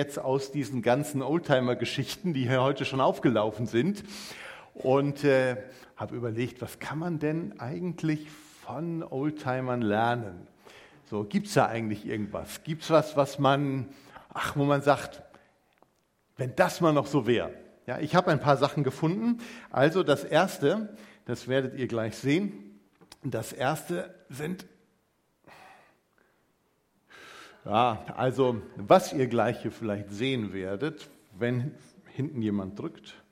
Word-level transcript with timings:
jetzt 0.00 0.18
aus 0.18 0.50
diesen 0.50 0.80
ganzen 0.80 1.20
Oldtimer-Geschichten, 1.20 2.32
die 2.32 2.48
hier 2.48 2.62
heute 2.62 2.86
schon 2.86 3.02
aufgelaufen 3.02 3.66
sind. 3.66 4.02
Und 4.72 5.24
äh, 5.24 5.58
habe 5.94 6.16
überlegt, 6.16 6.62
was 6.62 6.78
kann 6.78 6.98
man 6.98 7.18
denn 7.18 7.60
eigentlich 7.60 8.28
von 8.64 9.02
Oldtimern 9.02 9.82
lernen? 9.82 10.46
So, 11.10 11.24
gibt 11.24 11.48
es 11.48 11.54
da 11.54 11.66
eigentlich 11.66 12.06
irgendwas? 12.06 12.62
Gibt 12.64 12.82
es 12.84 12.90
was, 12.90 13.14
was 13.14 13.38
man, 13.38 13.88
ach, 14.32 14.56
wo 14.56 14.64
man 14.64 14.80
sagt, 14.80 15.22
wenn 16.38 16.56
das 16.56 16.80
mal 16.80 16.94
noch 16.94 17.06
so 17.06 17.26
wäre? 17.26 17.52
Ja, 17.86 17.98
ich 17.98 18.14
habe 18.14 18.30
ein 18.30 18.40
paar 18.40 18.56
Sachen 18.56 18.84
gefunden. 18.84 19.42
Also 19.70 20.02
das 20.02 20.24
erste, 20.24 20.96
das 21.26 21.46
werdet 21.46 21.78
ihr 21.78 21.88
gleich 21.88 22.16
sehen. 22.16 22.80
Das 23.22 23.52
erste 23.52 24.14
sind 24.30 24.64
ja, 27.64 28.04
also 28.16 28.62
was 28.76 29.12
ihr 29.12 29.26
gleich 29.26 29.62
hier 29.62 29.72
vielleicht 29.72 30.10
sehen 30.10 30.52
werdet, 30.52 31.10
wenn 31.38 31.74
hinten 32.06 32.42
jemand 32.42 32.78
drückt, 32.78 33.22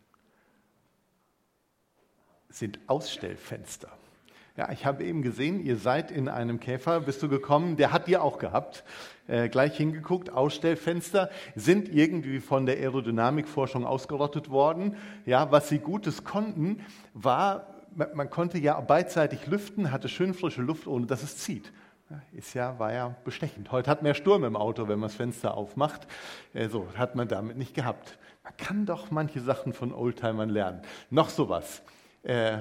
sind 2.49 2.79
Ausstellfenster. 2.87 3.91
Ja, 4.57 4.73
ich 4.73 4.85
habe 4.85 5.05
eben 5.05 5.23
gesehen, 5.23 5.65
ihr 5.65 5.77
seid 5.77 6.11
in 6.11 6.29
einem 6.29 6.59
Käfer, 6.59 7.01
bist 7.01 7.23
du 7.23 7.29
gekommen, 7.29 7.77
der 7.77 7.93
hat 7.93 8.09
ihr 8.09 8.23
auch 8.25 8.39
gehabt. 8.39 8.83
Äh, 9.29 9.49
gleich 9.49 9.77
hingeguckt, 9.77 10.31
Ausstellfenster 10.31 11.31
sind 11.55 11.89
irgendwie 11.89 12.41
von 12.41 12.67
der 12.67 12.77
Aerodynamikforschung 12.79 13.87
ausgerottet 13.87 14.51
worden. 14.51 14.97
Ja, 15.27 15.53
was 15.53 15.69
sie 15.69 15.79
Gutes 15.79 16.25
konnten, 16.25 16.85
war, 17.15 17.69
man 18.15 18.31
konnte 18.31 18.59
ja 18.59 18.81
beidseitig 18.81 19.47
lüften, 19.47 19.93
hatte 19.93 20.09
schön 20.09 20.35
frische 20.35 20.63
Luft, 20.63 20.89
ohne 20.89 21.07
dass 21.07 21.23
es 21.23 21.37
zieht. 21.37 21.73
Ist 22.33 22.55
ja, 22.55 22.79
war 22.79 22.93
ja 22.93 23.15
bestechend. 23.25 23.71
Heute 23.71 23.91
hat 23.91 24.03
man 24.03 24.15
Sturm 24.15 24.45
im 24.45 24.57
Auto, 24.57 24.89
wenn 24.89 24.99
man 24.99 25.09
das 25.09 25.17
Fenster 25.17 25.55
aufmacht. 25.55 26.07
Äh, 26.55 26.69
so 26.69 26.89
hat 26.97 27.15
man 27.15 27.29
damit 27.29 27.59
nicht 27.59 27.75
gehabt. 27.75 28.19
Man 28.45 28.57
kann 28.57 28.87
doch 28.87 29.11
manche 29.11 29.41
Sachen 29.41 29.75
von 29.75 29.93
Oldtimern 29.93 30.49
lernen. 30.49 30.81
Noch 31.11 31.29
sowas. 31.29 31.83
Äh, 32.23 32.59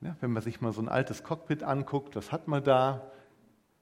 wenn 0.00 0.32
man 0.32 0.42
sich 0.42 0.60
mal 0.60 0.72
so 0.72 0.82
ein 0.82 0.88
altes 0.88 1.24
Cockpit 1.24 1.62
anguckt, 1.62 2.16
was 2.16 2.32
hat 2.32 2.48
man 2.48 2.62
da? 2.62 3.10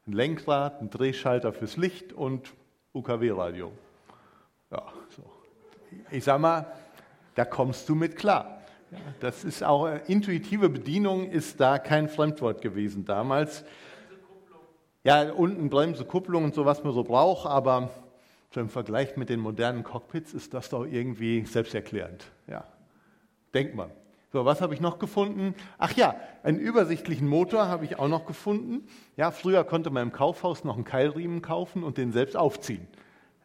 Ein 0.07 0.13
Lenkrad, 0.13 0.81
ein 0.81 0.91
Drehschalter 0.91 1.53
fürs 1.53 1.77
Licht 1.77 2.13
und 2.13 2.55
UKW-Radio. 2.93 3.73
Ja, 4.71 4.83
so. 5.17 5.25
Ich 6.11 6.25
sag 6.25 6.41
mal, 6.41 6.67
da 7.35 7.45
kommst 7.45 7.89
du 7.89 7.95
mit 7.95 8.17
klar. 8.17 8.63
Das 9.21 9.45
ist 9.45 9.63
auch 9.65 9.89
äh, 9.89 10.01
intuitive 10.07 10.69
Bedienung 10.69 11.29
ist 11.31 11.61
da 11.61 11.79
kein 11.79 12.09
Fremdwort 12.09 12.63
gewesen 12.63 13.05
damals. 13.05 13.65
Ja, 15.09 15.33
unten 15.33 15.71
Bremse, 15.71 16.05
Kupplung 16.05 16.45
und 16.45 16.55
so, 16.55 16.67
was 16.67 16.85
man 16.85 16.93
so 16.93 17.03
braucht, 17.03 17.47
aber 17.47 17.89
so 18.51 18.61
im 18.61 18.69
Vergleich 18.69 19.17
mit 19.17 19.31
den 19.31 19.41
modernen 19.41 19.83
Cockpits 19.83 20.35
ist 20.35 20.53
das 20.53 20.69
doch 20.69 20.85
irgendwie 20.85 21.47
selbsterklärend. 21.47 22.27
Ja, 22.47 22.65
denkt 23.55 23.75
man. 23.75 23.91
So, 24.35 24.45
was 24.45 24.61
habe 24.61 24.75
ich 24.75 24.83
noch 24.83 24.99
gefunden? 24.99 25.55
Ach 25.79 25.97
ja, 25.97 26.17
einen 26.43 26.59
übersichtlichen 26.59 27.27
Motor 27.27 27.69
habe 27.69 27.87
ich 27.87 27.99
auch 27.99 28.09
noch 28.09 28.27
gefunden. 28.27 28.87
Ja, 29.17 29.31
früher 29.31 29.65
konnte 29.65 29.89
man 29.89 30.03
im 30.03 30.13
Kaufhaus 30.13 30.63
noch 30.65 30.75
einen 30.75 30.85
Keilriemen 30.85 31.41
kaufen 31.41 31.85
und 31.85 31.97
den 31.97 32.13
selbst 32.13 32.37
aufziehen. 32.37 32.87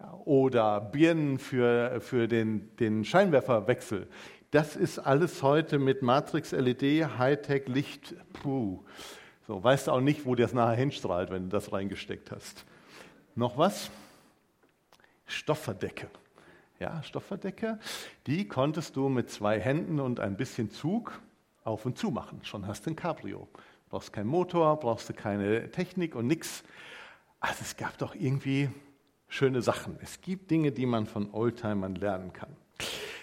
Ja, 0.02 0.20
oder 0.26 0.82
Birnen 0.82 1.40
für, 1.40 2.02
für 2.02 2.28
den, 2.28 2.76
den 2.76 3.06
Scheinwerferwechsel. 3.06 4.10
Das 4.52 4.76
ist 4.76 5.00
alles 5.00 5.42
heute 5.42 5.80
mit 5.80 6.02
Matrix 6.02 6.52
LED, 6.52 7.18
Hightech, 7.18 7.70
Licht. 7.70 8.16
Puh. 8.34 8.82
So, 9.48 9.62
weißt 9.62 9.88
du 9.88 9.92
auch 9.92 10.00
nicht, 10.00 10.26
wo 10.26 10.36
das 10.36 10.54
nachher 10.54 10.78
hinstrahlt, 10.78 11.30
wenn 11.30 11.44
du 11.44 11.50
das 11.50 11.74
reingesteckt 11.74 12.32
hast. 12.32 12.64
Noch 13.36 13.58
was? 13.58 13.92
Stoffverdecke. 15.26 16.08
Ja, 16.80 17.04
Stoffverdecke, 17.04 17.80
die 18.28 18.48
konntest 18.48 18.96
du 18.96 19.10
mit 19.10 19.30
zwei 19.30 19.60
Händen 19.60 20.00
und 20.00 20.20
ein 20.20 20.38
bisschen 20.38 20.70
Zug 20.72 21.20
auf 21.64 21.86
und 21.86 21.98
zu 21.98 22.12
machen. 22.12 22.40
Schon 22.44 22.68
hast 22.68 22.86
du 22.86 22.92
ein 22.92 22.96
Cabrio. 22.96 23.48
Brauchst 23.90 24.14
keinen 24.14 24.28
Motor, 24.28 24.80
brauchst 24.80 25.10
du 25.10 25.14
keine 25.14 25.70
Technik 25.72 26.16
und 26.16 26.28
nichts. 26.28 26.64
Also 27.40 27.60
es 27.62 27.78
gab 27.78 27.98
doch 27.98 28.16
irgendwie 28.16 28.70
schöne 29.28 29.62
Sachen. 29.62 29.98
Es 30.02 30.22
gibt 30.22 30.52
Dinge, 30.52 30.72
die 30.72 30.86
man 30.86 31.06
von 31.06 31.34
Oldtimern 31.34 31.96
lernen 31.96 32.34
kann. 32.34 32.56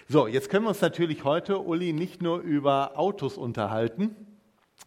So, 0.07 0.27
jetzt 0.27 0.49
können 0.49 0.65
wir 0.65 0.69
uns 0.69 0.81
natürlich 0.81 1.23
heute, 1.23 1.59
Uli, 1.59 1.93
nicht 1.93 2.21
nur 2.21 2.39
über 2.39 2.97
Autos 2.97 3.37
unterhalten, 3.37 4.15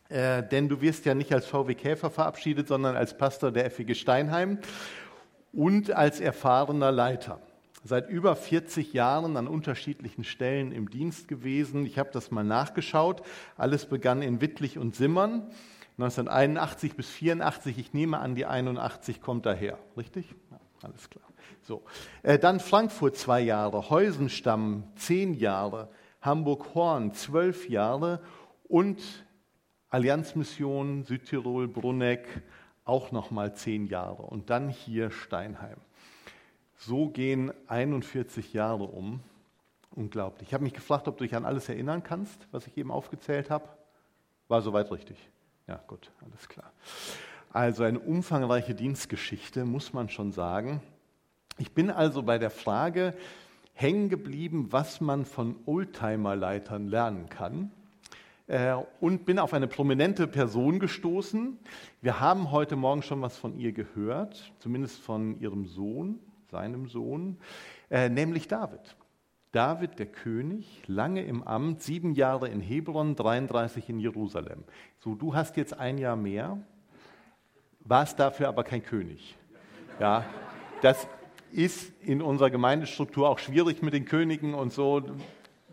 äh, 0.08 0.42
denn 0.42 0.68
du 0.68 0.80
wirst 0.80 1.04
ja 1.06 1.14
nicht 1.14 1.32
als 1.32 1.46
VW 1.46 1.74
Käfer 1.74 2.10
verabschiedet, 2.10 2.68
sondern 2.68 2.96
als 2.96 3.16
Pastor 3.16 3.50
der 3.50 3.70
FEG 3.70 3.96
Steinheim 3.96 4.58
und 5.52 5.90
als 5.90 6.20
erfahrener 6.20 6.92
Leiter. 6.92 7.40
Seit 7.86 8.08
über 8.08 8.34
40 8.34 8.94
Jahren 8.94 9.36
an 9.36 9.46
unterschiedlichen 9.46 10.24
Stellen 10.24 10.72
im 10.72 10.88
Dienst 10.88 11.28
gewesen. 11.28 11.84
Ich 11.84 11.98
habe 11.98 12.10
das 12.12 12.30
mal 12.30 12.44
nachgeschaut. 12.44 13.22
Alles 13.56 13.86
begann 13.86 14.22
in 14.22 14.40
Wittlich 14.40 14.78
und 14.78 14.94
Simmern. 14.94 15.50
1981 15.98 16.96
bis 16.96 17.08
84, 17.08 17.78
ich 17.78 17.92
nehme 17.92 18.18
an, 18.18 18.34
die 18.34 18.46
81 18.46 19.20
kommt 19.20 19.46
daher, 19.46 19.78
richtig? 19.96 20.34
Ja, 20.50 20.58
alles 20.82 21.08
klar. 21.08 21.24
So. 21.62 21.84
Äh, 22.24 22.38
dann 22.38 22.58
Frankfurt 22.58 23.16
zwei 23.16 23.40
Jahre, 23.40 23.90
Heusenstamm 23.90 24.84
zehn 24.96 25.34
Jahre, 25.34 25.88
Hamburg-Horn 26.20 27.12
zwölf 27.14 27.68
Jahre 27.68 28.20
und 28.66 29.00
Allianzmission 29.94 31.04
Südtirol, 31.04 31.68
Brunneck, 31.68 32.26
auch 32.84 33.12
noch 33.12 33.30
mal 33.30 33.54
zehn 33.54 33.86
Jahre 33.86 34.24
und 34.24 34.50
dann 34.50 34.68
hier 34.68 35.12
Steinheim. 35.12 35.76
So 36.76 37.10
gehen 37.10 37.52
41 37.68 38.52
Jahre 38.54 38.82
um. 38.82 39.20
Unglaublich. 39.92 40.48
Ich 40.48 40.52
habe 40.52 40.64
mich 40.64 40.72
gefragt, 40.72 41.06
ob 41.06 41.16
du 41.18 41.22
dich 41.22 41.36
an 41.36 41.44
alles 41.44 41.68
erinnern 41.68 42.02
kannst, 42.02 42.48
was 42.50 42.66
ich 42.66 42.76
eben 42.76 42.90
aufgezählt 42.90 43.50
habe. 43.50 43.68
War 44.48 44.62
soweit 44.62 44.90
richtig. 44.90 45.16
Ja, 45.68 45.80
gut, 45.86 46.10
alles 46.24 46.48
klar. 46.48 46.72
Also 47.52 47.84
eine 47.84 48.00
umfangreiche 48.00 48.74
Dienstgeschichte, 48.74 49.64
muss 49.64 49.92
man 49.92 50.08
schon 50.08 50.32
sagen. 50.32 50.82
Ich 51.56 51.70
bin 51.70 51.88
also 51.88 52.24
bei 52.24 52.38
der 52.38 52.50
Frage 52.50 53.14
hängen 53.74 54.08
geblieben, 54.08 54.72
was 54.72 55.00
man 55.00 55.24
von 55.24 55.54
Oldtimer-Leitern 55.66 56.88
lernen 56.88 57.28
kann. 57.28 57.70
Äh, 58.46 58.74
und 59.00 59.24
bin 59.24 59.38
auf 59.38 59.54
eine 59.54 59.66
prominente 59.66 60.26
Person 60.26 60.78
gestoßen. 60.78 61.58
Wir 62.02 62.20
haben 62.20 62.50
heute 62.50 62.76
Morgen 62.76 63.02
schon 63.02 63.22
was 63.22 63.38
von 63.38 63.58
ihr 63.58 63.72
gehört, 63.72 64.52
zumindest 64.58 65.00
von 65.00 65.40
ihrem 65.40 65.66
Sohn, 65.66 66.18
seinem 66.50 66.88
Sohn, 66.88 67.38
äh, 67.90 68.10
nämlich 68.10 68.46
David. 68.46 68.96
David, 69.52 69.98
der 69.98 70.06
König, 70.06 70.82
lange 70.88 71.22
im 71.22 71.42
Amt, 71.42 71.80
sieben 71.80 72.12
Jahre 72.12 72.48
in 72.48 72.60
Hebron, 72.60 73.16
33 73.16 73.88
in 73.88 73.98
Jerusalem. 74.00 74.64
So, 74.98 75.14
du 75.14 75.34
hast 75.34 75.56
jetzt 75.56 75.78
ein 75.78 75.96
Jahr 75.96 76.16
mehr, 76.16 76.58
warst 77.80 78.18
dafür 78.18 78.48
aber 78.48 78.64
kein 78.64 78.82
König. 78.82 79.36
Ja, 80.00 80.24
das 80.82 81.06
ist 81.52 81.92
in 82.02 82.20
unserer 82.20 82.50
Gemeindestruktur 82.50 83.28
auch 83.28 83.38
schwierig 83.38 83.80
mit 83.80 83.94
den 83.94 84.04
Königen 84.04 84.54
und 84.54 84.72
so 84.72 85.02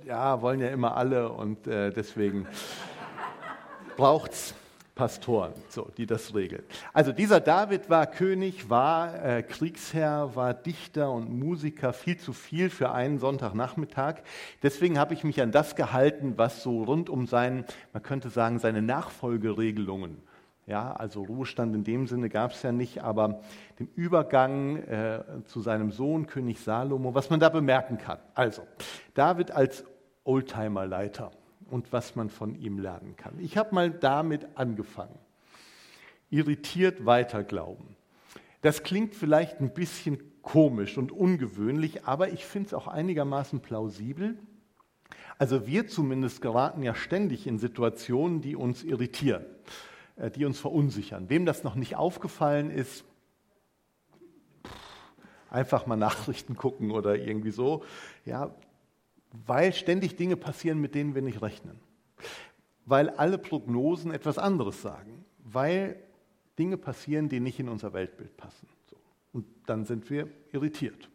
ja, 0.06 0.42
wollen 0.42 0.60
ja 0.60 0.70
immer 0.70 0.98
alle 0.98 1.30
und 1.30 1.68
äh, 1.68 1.92
deswegen 1.92 2.48
braucht 3.98 4.32
es 4.32 4.54
Pastoren, 4.96 5.54
so, 5.70 5.90
die 5.98 6.06
das 6.06 6.36
regeln. 6.36 6.64
Also 6.94 7.12
dieser 7.12 7.40
David 7.40 7.90
war 7.90 8.06
König, 8.06 8.70
war 8.70 9.24
äh, 9.24 9.42
Kriegsherr, 9.42 10.36
war 10.36 10.54
Dichter 10.54 11.12
und 11.12 11.32
Musiker, 11.32 11.94
viel 11.94 12.18
zu 12.18 12.34
viel 12.34 12.70
für 12.70 12.92
einen 12.92 13.18
Sonntagnachmittag. 13.18 14.22
Deswegen 14.62 15.00
habe 15.00 15.14
ich 15.14 15.24
mich 15.24 15.42
an 15.42 15.52
das 15.52 15.76
gehalten, 15.76 16.34
was 16.36 16.62
so 16.62 16.84
rund 16.84 17.10
um 17.10 17.26
seinen, 17.26 17.66
man 17.94 18.04
könnte 18.04 18.30
sagen, 18.30 18.60
seine 18.60 18.82
Nachfolgeregelungen 18.82 20.22
ja, 20.68 20.94
also 20.94 21.24
Ruhestand 21.24 21.76
in 21.76 21.84
dem 21.84 22.08
Sinne 22.08 22.30
gab 22.30 22.52
es 22.52 22.62
ja 22.62 22.72
nicht, 22.72 23.00
aber 23.04 23.42
den 23.80 23.90
Übergang 23.96 24.78
äh, 24.78 25.22
zu 25.46 25.60
seinem 25.60 25.92
Sohn, 25.92 26.28
König 26.28 26.60
Salomo, 26.60 27.14
was 27.14 27.30
man 27.30 27.40
da 27.40 27.50
bemerken 27.50 27.98
kann. 27.98 28.20
Also, 28.36 28.62
David 29.14 29.52
als 29.52 29.84
Oldtimer-Leiter 30.24 31.32
und 31.70 31.92
was 31.94 32.16
man 32.16 32.30
von 32.30 32.56
ihm 32.56 32.80
lernen 32.80 33.16
kann. 33.16 33.40
Ich 33.40 33.58
habe 33.58 33.74
mal 33.74 33.90
damit 33.90 34.48
angefangen. 34.56 35.18
Irritiert 36.30 37.06
weiterglauben. 37.06 37.96
Das 38.62 38.84
klingt 38.84 39.16
vielleicht 39.16 39.60
ein 39.60 39.74
bisschen 39.74 40.20
komisch 40.42 40.98
und 40.98 41.12
ungewöhnlich, 41.12 42.06
aber 42.06 42.30
ich 42.30 42.46
finde 42.46 42.68
es 42.68 42.74
auch 42.74 42.88
einigermaßen 42.88 43.62
plausibel. 43.62 44.38
Also 45.38 45.66
wir 45.66 45.88
zumindest 45.88 46.42
geraten 46.42 46.84
ja 46.84 46.94
ständig 46.94 47.48
in 47.48 47.58
Situationen, 47.58 48.42
die 48.42 48.56
uns 48.56 48.84
irritieren, 48.84 49.46
äh, 50.16 50.30
die 50.30 50.46
uns 50.46 50.60
verunsichern. 50.60 51.30
Wem 51.30 51.46
das 51.46 51.64
noch 51.64 51.76
nicht 51.76 51.96
aufgefallen 51.96 52.70
ist, 52.70 53.04
einfach 55.50 55.86
mal 55.88 55.96
Nachrichten 55.98 56.56
gucken 56.56 56.92
oder 56.92 57.18
irgendwie 57.18 57.52
so. 57.52 57.84
Ja, 58.26 58.54
weil 59.32 59.74
ständig 59.74 60.16
Dinge 60.16 60.36
passieren, 60.36 60.80
mit 60.80 60.96
denen 60.96 61.16
wir 61.16 61.22
nicht 61.22 61.42
rechnen. 61.42 61.80
Weil 62.86 63.10
alle 63.10 63.38
Prognosen 63.38 64.12
etwas 64.12 64.38
anderes 64.38 64.82
sagen. 64.82 65.26
Weil 65.44 65.98
Dinge 66.60 66.78
passieren, 66.78 67.30
die 67.30 67.40
nicht 67.40 67.60
in 67.60 67.70
unser 67.70 67.94
Weltbild 67.94 68.36
passen. 68.38 68.68
Und 69.34 69.46
dann 69.66 69.86
sind 69.86 70.10
wir 70.10 70.28
irritiert. 70.52 71.10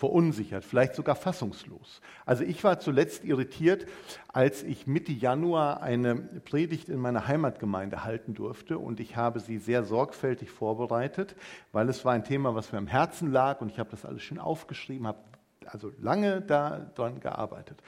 verunsichert, 0.00 0.64
vielleicht 0.64 0.94
sogar 0.94 1.14
fassungslos. 1.14 2.00
Also 2.24 2.42
ich 2.42 2.64
war 2.64 2.80
zuletzt 2.80 3.22
irritiert, 3.22 3.84
als 4.28 4.62
ich 4.62 4.86
Mitte 4.86 5.12
Januar 5.12 5.82
eine 5.82 6.14
Predigt 6.14 6.88
in 6.88 6.98
meiner 6.98 7.28
Heimatgemeinde 7.28 8.02
halten 8.02 8.32
durfte 8.32 8.78
und 8.78 8.98
ich 8.98 9.16
habe 9.16 9.40
sie 9.40 9.58
sehr 9.58 9.84
sorgfältig 9.84 10.50
vorbereitet, 10.50 11.36
weil 11.72 11.86
es 11.90 12.02
war 12.06 12.14
ein 12.14 12.24
Thema, 12.24 12.54
was 12.54 12.72
mir 12.72 12.78
am 12.78 12.86
Herzen 12.86 13.30
lag 13.30 13.60
und 13.60 13.70
ich 13.70 13.78
habe 13.78 13.90
das 13.90 14.06
alles 14.06 14.22
schön 14.22 14.38
aufgeschrieben, 14.38 15.06
habe 15.06 15.18
also 15.66 15.92
lange 16.00 16.40
daran 16.40 17.20
gearbeitet. 17.20 17.82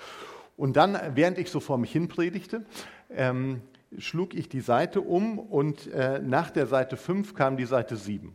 Und 0.57 0.77
dann, 0.77 0.99
während 1.15 1.39
ich 1.39 1.51
so 1.51 1.61
vor 1.61 1.79
mich 1.79 1.93
hin 1.93 2.09
predigte, 2.09 2.65
ähm, 3.11 3.63
schlug 3.99 4.35
ich 4.35 4.49
die 4.49 4.61
Seite 4.61 5.01
um 5.01 5.39
und 5.39 5.87
äh, 5.89 6.21
nach 6.21 6.51
der 6.51 6.67
Seite 6.67 6.97
5 6.97 7.35
kam 7.35 7.57
die 7.57 7.67
Seite 7.67 7.97
7. 7.97 8.35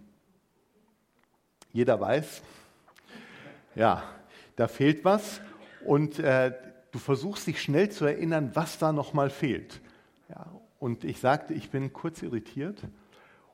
Jeder 1.71 1.99
weiß, 1.99 2.41
ja, 3.75 4.03
da 4.55 4.67
fehlt 4.67 5.05
was 5.05 5.41
und 5.85 6.19
äh, 6.19 6.53
du 6.91 6.99
versuchst 6.99 7.47
dich 7.47 7.61
schnell 7.61 7.89
zu 7.89 8.05
erinnern, 8.05 8.51
was 8.53 8.79
da 8.79 8.91
nochmal 8.91 9.29
fehlt. 9.29 9.79
Ja, 10.29 10.47
und 10.79 11.03
ich 11.03 11.19
sagte, 11.19 11.53
ich 11.53 11.69
bin 11.69 11.93
kurz 11.93 12.21
irritiert. 12.21 12.81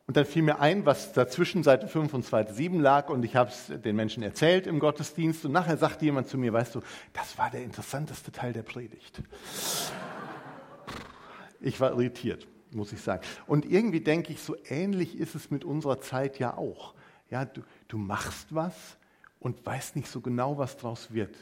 Und 0.05 0.17
dann 0.17 0.25
fiel 0.25 0.41
mir 0.41 0.59
ein, 0.59 0.85
was 0.85 1.13
dazwischen 1.13 1.63
Seite 1.63 1.87
5 1.87 2.13
und 2.13 2.25
Seite 2.25 2.53
7 2.53 2.79
lag 2.81 3.09
und 3.09 3.23
ich 3.23 3.37
habe 3.37 3.49
es 3.49 3.71
den 3.81 3.95
Menschen 3.95 4.21
erzählt 4.21 4.67
im 4.67 4.79
Gottesdienst 4.79 5.45
und 5.45 5.53
nachher 5.53 5.77
sagte 5.77 6.03
jemand 6.03 6.27
zu 6.27 6.37
mir, 6.37 6.51
weißt 6.51 6.75
du, 6.75 6.81
das 7.13 7.37
war 7.37 7.49
der 7.49 7.63
interessanteste 7.63 8.31
Teil 8.31 8.51
der 8.51 8.63
Predigt. 8.63 9.21
Ich 11.61 11.79
war 11.79 11.91
irritiert, 11.91 12.45
muss 12.71 12.91
ich 12.91 13.01
sagen. 13.01 13.23
Und 13.47 13.65
irgendwie 13.65 14.01
denke 14.01 14.33
ich, 14.33 14.41
so 14.41 14.57
ähnlich 14.67 15.17
ist 15.17 15.35
es 15.35 15.49
mit 15.49 15.63
unserer 15.63 16.01
Zeit 16.01 16.37
ja 16.37 16.57
auch. 16.57 16.93
Ja, 17.29 17.45
du, 17.45 17.61
du 17.87 17.97
machst 17.97 18.53
was 18.53 18.75
und 19.39 19.65
weißt 19.65 19.95
nicht 19.95 20.09
so 20.09 20.19
genau, 20.19 20.57
was 20.57 20.75
daraus 20.75 21.13
wird. 21.13 21.35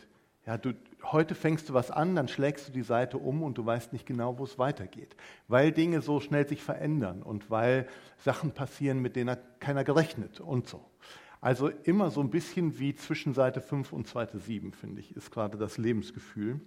Ja, 0.51 0.57
du, 0.57 0.73
heute 1.03 1.33
fängst 1.33 1.69
du 1.69 1.73
was 1.73 1.91
an, 1.91 2.13
dann 2.13 2.27
schlägst 2.27 2.67
du 2.67 2.73
die 2.73 2.81
Seite 2.81 3.17
um 3.17 3.41
und 3.41 3.57
du 3.57 3.65
weißt 3.65 3.93
nicht 3.93 4.05
genau, 4.05 4.37
wo 4.37 4.43
es 4.43 4.59
weitergeht. 4.59 5.15
Weil 5.47 5.71
Dinge 5.71 6.01
so 6.01 6.19
schnell 6.19 6.45
sich 6.45 6.61
verändern 6.61 7.23
und 7.23 7.49
weil 7.49 7.87
Sachen 8.17 8.51
passieren, 8.51 9.01
mit 9.01 9.15
denen 9.15 9.37
keiner 9.61 9.85
gerechnet 9.85 10.41
und 10.41 10.67
so. 10.67 10.83
Also 11.39 11.69
immer 11.69 12.11
so 12.11 12.19
ein 12.19 12.29
bisschen 12.29 12.79
wie 12.79 12.93
zwischen 12.93 13.33
Seite 13.33 13.61
5 13.61 13.93
und 13.93 14.09
Seite 14.09 14.39
7, 14.39 14.73
finde 14.73 14.99
ich, 14.99 15.15
ist 15.15 15.31
gerade 15.31 15.57
das 15.57 15.77
Lebensgefühl. 15.77 16.59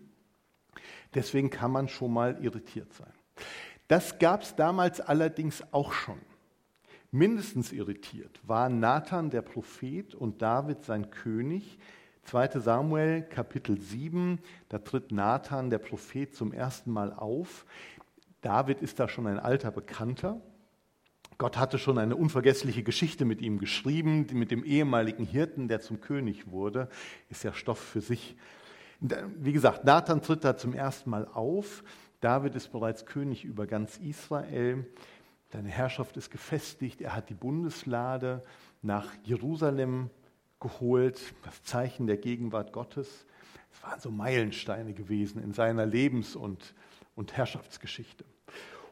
Deswegen 1.15 1.51
kann 1.51 1.71
man 1.71 1.89
schon 1.89 2.15
mal 2.15 2.43
irritiert 2.43 2.91
sein. 2.95 3.13
Das 3.87 4.19
gab 4.19 4.45
es 4.45 4.57
damals 4.57 5.03
allerdings 5.03 5.63
auch 5.73 5.93
schon. 5.93 6.21
Mindestens 7.11 7.71
irritiert 7.71 8.41
waren 8.45 8.81
Nathan 8.81 9.29
der 9.29 9.43
Prophet 9.43 10.15
und 10.15 10.41
David 10.41 10.85
sein 10.85 11.11
König. 11.11 11.79
2 12.25 12.61
Samuel 12.61 13.23
Kapitel 13.23 13.79
7, 13.79 14.39
da 14.71 14.79
tritt 14.79 15.13
Nathan 15.13 15.69
der 15.69 15.79
Prophet 15.79 16.35
zum 16.35 16.53
ersten 16.53 16.91
Mal 16.91 17.13
auf. 17.13 17.67
David 18.41 18.81
ist 18.81 18.99
da 18.99 19.09
schon 19.09 19.27
ein 19.27 19.39
alter 19.39 19.71
Bekannter. 19.71 20.41
Gott 21.37 21.59
hatte 21.59 21.79
schon 21.79 21.99
eine 21.99 22.17
unvergessliche 22.17 22.83
Geschichte 22.83 23.25
mit 23.27 23.43
ihm 23.43 23.59
geschrieben, 23.59 24.27
mit 24.33 24.51
dem 24.51 24.65
ehemaligen 24.65 25.27
Hirten, 25.27 25.69
der 25.69 25.81
zum 25.81 26.01
König 26.01 26.51
wurde. 26.51 26.89
Ist 27.29 27.45
ja 27.45 27.53
Stoff 27.53 27.79
für 27.79 28.01
sich. 28.01 28.37
Wie 29.01 29.53
gesagt, 29.53 29.85
Nathan 29.85 30.23
tritt 30.23 30.45
da 30.45 30.57
zum 30.57 30.73
ersten 30.73 31.11
Mal 31.11 31.27
auf. 31.27 31.85
David 32.21 32.55
ist 32.55 32.73
bereits 32.73 33.05
König 33.05 33.45
über 33.45 33.67
ganz 33.67 33.99
Israel. 33.99 34.87
Seine 35.53 35.69
Herrschaft 35.69 36.17
ist 36.17 36.31
gefestigt. 36.31 37.03
Er 37.03 37.15
hat 37.15 37.29
die 37.29 37.35
Bundeslade 37.35 38.43
nach 38.81 39.13
Jerusalem 39.25 40.09
geholt, 40.65 41.21
das 41.45 41.63
Zeichen 41.63 42.07
der 42.07 42.17
Gegenwart 42.17 42.73
Gottes. 42.73 43.27
Es 43.71 43.83
waren 43.83 44.01
so 44.01 44.11
Meilensteine 44.11 44.95
gewesen 44.95 45.43
in 45.43 45.53
seiner 45.53 45.85
Lebens- 45.85 46.37
und, 46.37 46.75
und 47.15 47.37
Herrschaftsgeschichte. 47.37 48.25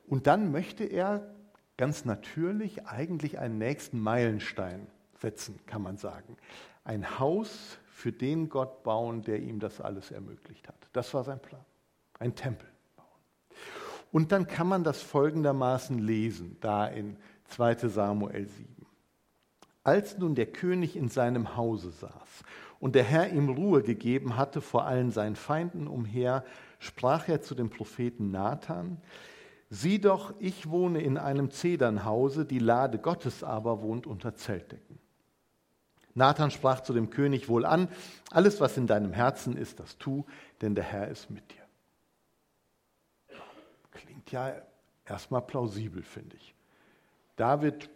Und 0.06 0.26
dann 0.26 0.52
möchte 0.52 0.84
er 0.84 1.34
ganz 1.78 2.04
natürlich 2.04 2.86
eigentlich 2.86 3.38
einen 3.38 3.56
nächsten 3.56 3.98
Meilenstein 3.98 4.86
setzen, 5.18 5.58
kann 5.64 5.80
man 5.80 5.96
sagen. 5.96 6.36
Ein 6.84 7.18
Haus 7.18 7.78
für 7.86 8.12
den 8.12 8.50
Gott 8.50 8.82
bauen, 8.82 9.22
der 9.22 9.40
ihm 9.40 9.58
das 9.58 9.80
alles 9.80 10.10
ermöglicht 10.10 10.68
hat. 10.68 10.76
Das 10.92 11.14
war 11.14 11.24
sein 11.24 11.40
Plan. 11.40 11.64
Ein 12.18 12.34
Tempel. 12.34 12.68
Und 14.10 14.30
dann 14.30 14.46
kann 14.46 14.68
man 14.68 14.84
das 14.84 15.00
folgendermaßen 15.00 15.98
lesen, 15.98 16.58
da 16.60 16.86
in 16.86 17.16
2 17.46 17.88
Samuel 17.88 18.46
7. 18.46 18.81
Als 19.84 20.18
nun 20.18 20.34
der 20.34 20.46
König 20.46 20.96
in 20.96 21.08
seinem 21.08 21.56
Hause 21.56 21.90
saß 21.90 22.44
und 22.78 22.94
der 22.94 23.04
Herr 23.04 23.32
ihm 23.32 23.48
Ruhe 23.48 23.82
gegeben 23.82 24.36
hatte 24.36 24.60
vor 24.60 24.84
allen 24.84 25.10
seinen 25.10 25.36
Feinden 25.36 25.86
umher, 25.86 26.44
sprach 26.78 27.28
er 27.28 27.42
zu 27.42 27.54
dem 27.54 27.70
Propheten 27.70 28.30
Nathan, 28.30 29.00
Sieh 29.70 29.98
doch, 29.98 30.34
ich 30.38 30.68
wohne 30.68 31.00
in 31.00 31.16
einem 31.16 31.50
Zedernhause, 31.50 32.44
die 32.44 32.58
Lade 32.58 32.98
Gottes 32.98 33.42
aber 33.42 33.80
wohnt 33.80 34.06
unter 34.06 34.34
Zeltdecken. 34.34 34.98
Nathan 36.14 36.50
sprach 36.50 36.82
zu 36.82 36.92
dem 36.92 37.08
König 37.08 37.48
wohl 37.48 37.64
an, 37.64 37.88
alles 38.30 38.60
was 38.60 38.76
in 38.76 38.86
deinem 38.86 39.14
Herzen 39.14 39.56
ist, 39.56 39.80
das 39.80 39.96
tu, 39.96 40.26
denn 40.60 40.74
der 40.74 40.84
Herr 40.84 41.08
ist 41.08 41.30
mit 41.30 41.50
dir 41.50 41.62
ja 44.32 44.54
erstmal 45.04 45.42
plausibel, 45.42 46.02
finde 46.02 46.36
ich. 46.36 46.54
David 47.36 47.88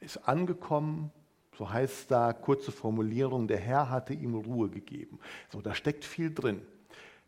ist 0.00 0.28
angekommen, 0.28 1.10
so 1.58 1.68
heißt 1.68 2.08
da 2.08 2.32
kurze 2.32 2.70
Formulierung, 2.70 3.48
der 3.48 3.58
Herr 3.58 3.90
hatte 3.90 4.14
ihm 4.14 4.36
Ruhe 4.36 4.68
gegeben. 4.68 5.18
So, 5.50 5.60
da 5.60 5.74
steckt 5.74 6.04
viel 6.04 6.32
drin. 6.32 6.62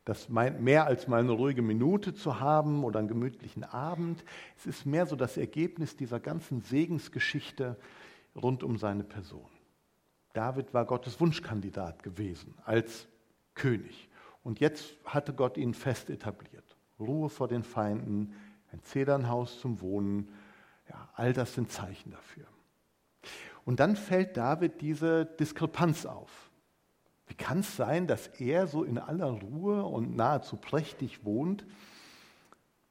Das 0.04 0.28
meint 0.28 0.60
mehr 0.60 0.86
als 0.86 1.08
mal 1.08 1.18
eine 1.18 1.32
ruhige 1.32 1.62
Minute 1.62 2.14
zu 2.14 2.38
haben 2.38 2.84
oder 2.84 3.00
einen 3.00 3.08
gemütlichen 3.08 3.64
Abend. 3.64 4.24
Es 4.56 4.66
ist 4.66 4.86
mehr 4.86 5.06
so 5.06 5.16
das 5.16 5.36
Ergebnis 5.36 5.96
dieser 5.96 6.20
ganzen 6.20 6.62
Segensgeschichte 6.62 7.76
rund 8.40 8.62
um 8.62 8.78
seine 8.78 9.02
Person. 9.02 9.50
David 10.32 10.72
war 10.72 10.84
Gottes 10.84 11.20
Wunschkandidat 11.20 12.04
gewesen 12.04 12.54
als 12.64 13.08
König. 13.54 14.08
Und 14.44 14.60
jetzt 14.60 14.94
hatte 15.04 15.34
Gott 15.34 15.56
ihn 15.56 15.74
fest 15.74 16.08
etabliert. 16.08 16.76
Ruhe 17.00 17.30
vor 17.30 17.48
den 17.48 17.64
Feinden, 17.64 18.32
ein 18.72 18.80
Zedernhaus 18.84 19.58
zum 19.60 19.80
Wohnen. 19.80 20.28
Ja, 20.88 21.08
all 21.14 21.32
das 21.32 21.54
sind 21.54 21.72
Zeichen 21.72 22.12
dafür. 22.12 22.46
Und 23.70 23.78
dann 23.78 23.94
fällt 23.94 24.36
David 24.36 24.80
diese 24.80 25.24
Diskrepanz 25.24 26.04
auf. 26.04 26.50
Wie 27.28 27.34
kann 27.34 27.60
es 27.60 27.76
sein, 27.76 28.08
dass 28.08 28.26
er 28.26 28.66
so 28.66 28.82
in 28.82 28.98
aller 28.98 29.30
Ruhe 29.30 29.84
und 29.84 30.16
nahezu 30.16 30.56
prächtig 30.56 31.24
wohnt 31.24 31.64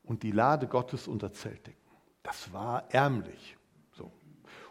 und 0.03 0.23
die 0.23 0.31
Lade 0.31 0.67
Gottes 0.67 1.09
unter 1.09 1.33
Zeltdecken? 1.33 1.91
Das 2.23 2.53
war 2.53 2.85
ärmlich. 2.93 3.57
So. 3.91 4.09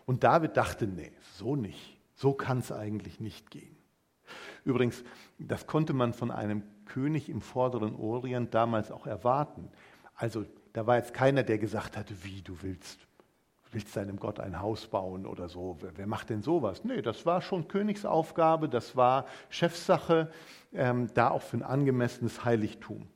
Und 0.07 0.25
David 0.25 0.57
dachte, 0.57 0.87
nee, 0.87 1.13
so 1.35 1.57
nicht. 1.57 1.99
So 2.15 2.33
kann 2.33 2.61
es 2.61 2.73
eigentlich 2.73 3.21
nicht 3.21 3.51
gehen. 3.51 3.77
Übrigens, 4.65 5.05
das 5.39 5.67
konnte 5.67 5.93
man 5.93 6.15
von 6.15 6.31
einem 6.31 6.63
König 6.87 7.29
im 7.29 7.43
vorderen 7.43 7.95
Orient 7.95 8.55
damals 8.55 8.91
auch 8.91 9.07
erwarten. 9.07 9.71
Also 10.15 10.47
da 10.73 10.87
war 10.87 10.97
jetzt 10.97 11.13
keiner, 11.13 11.43
der 11.43 11.59
gesagt 11.59 11.99
hatte, 11.99 12.25
wie 12.25 12.41
du 12.41 12.63
willst, 12.63 13.07
willst 13.73 13.97
deinem 13.97 14.19
Gott 14.19 14.41
ein 14.41 14.61
Haus 14.61 14.87
bauen 14.87 15.27
oder 15.27 15.49
so. 15.49 15.79
Wer, 15.81 16.07
macht 16.07 16.31
denn 16.31 16.43
sowas? 16.43 16.85
Nee, 16.85 17.03
das 17.03 17.27
war 17.27 17.43
schon 17.43 17.69
Königsaufgabe, 17.69 18.69
das 18.69 18.97
war 18.97 19.27
Chefsache, 19.51 20.31
ähm, 20.73 21.09
da 21.15 21.31
auch 21.31 21.43
für 21.43 21.59
ein 21.59 21.63
angemessenes 21.63 22.45
Heiligtum 22.45 23.09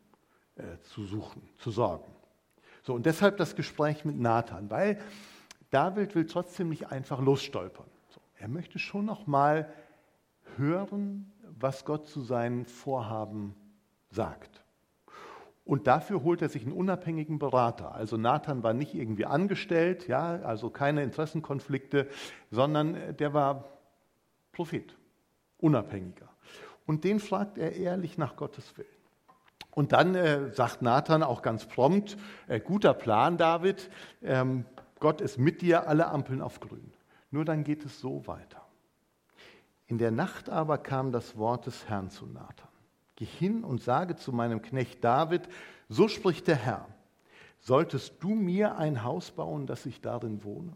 äh, 0.56 0.78
zu 0.82 1.04
suchen, 1.04 1.42
zu 1.58 1.70
sorgen. 1.70 2.10
So, 2.82 2.94
und 2.94 3.06
deshalb 3.06 3.36
das 3.36 3.54
Gespräch 3.54 4.04
mit 4.04 4.18
Nathan, 4.18 4.70
weil 4.70 5.00
David 5.70 6.14
will 6.14 6.26
trotzdem 6.26 6.68
nicht 6.68 6.90
einfach 6.90 7.20
losstolpern. 7.20 7.86
So, 8.08 8.20
er 8.38 8.48
möchte 8.48 8.78
schon 8.78 9.06
noch 9.06 9.26
mal 9.26 9.72
hören, 10.56 11.32
was 11.58 11.84
Gott 11.84 12.06
zu 12.06 12.20
seinen 12.20 12.66
Vorhaben 12.66 13.54
sagt. 14.10 14.61
Und 15.64 15.86
dafür 15.86 16.24
holt 16.24 16.42
er 16.42 16.48
sich 16.48 16.64
einen 16.64 16.72
unabhängigen 16.72 17.38
Berater. 17.38 17.94
Also 17.94 18.16
Nathan 18.16 18.62
war 18.62 18.74
nicht 18.74 18.94
irgendwie 18.94 19.26
angestellt, 19.26 20.08
ja, 20.08 20.40
also 20.42 20.70
keine 20.70 21.02
Interessenkonflikte, 21.02 22.08
sondern 22.50 23.16
der 23.16 23.32
war 23.32 23.64
Prophet, 24.50 24.96
unabhängiger. 25.58 26.28
Und 26.84 27.04
den 27.04 27.20
fragt 27.20 27.58
er 27.58 27.76
ehrlich 27.76 28.18
nach 28.18 28.36
Gottes 28.36 28.76
Willen. 28.76 28.88
Und 29.70 29.92
dann 29.92 30.14
äh, 30.14 30.52
sagt 30.52 30.82
Nathan 30.82 31.22
auch 31.22 31.42
ganz 31.42 31.66
prompt, 31.66 32.18
äh, 32.48 32.60
guter 32.60 32.92
Plan, 32.92 33.38
David, 33.38 33.88
ähm, 34.20 34.66
Gott 35.00 35.20
ist 35.20 35.38
mit 35.38 35.62
dir, 35.62 35.88
alle 35.88 36.08
Ampeln 36.08 36.42
auf 36.42 36.60
grün. 36.60 36.92
Nur 37.30 37.44
dann 37.44 37.64
geht 37.64 37.84
es 37.84 37.98
so 37.98 38.26
weiter. 38.26 38.62
In 39.86 39.98
der 39.98 40.10
Nacht 40.10 40.50
aber 40.50 40.78
kam 40.78 41.12
das 41.12 41.36
Wort 41.36 41.66
des 41.66 41.88
Herrn 41.88 42.10
zu 42.10 42.26
Nathan. 42.26 42.68
Geh 43.22 43.28
hin 43.38 43.62
und 43.62 43.80
sage 43.80 44.16
zu 44.16 44.32
meinem 44.32 44.62
Knecht 44.62 45.04
David, 45.04 45.42
so 45.88 46.08
spricht 46.08 46.48
der 46.48 46.56
Herr, 46.56 46.88
solltest 47.60 48.20
du 48.20 48.30
mir 48.30 48.76
ein 48.78 49.04
Haus 49.04 49.30
bauen, 49.30 49.68
dass 49.68 49.86
ich 49.86 50.00
darin 50.00 50.42
wohne? 50.42 50.72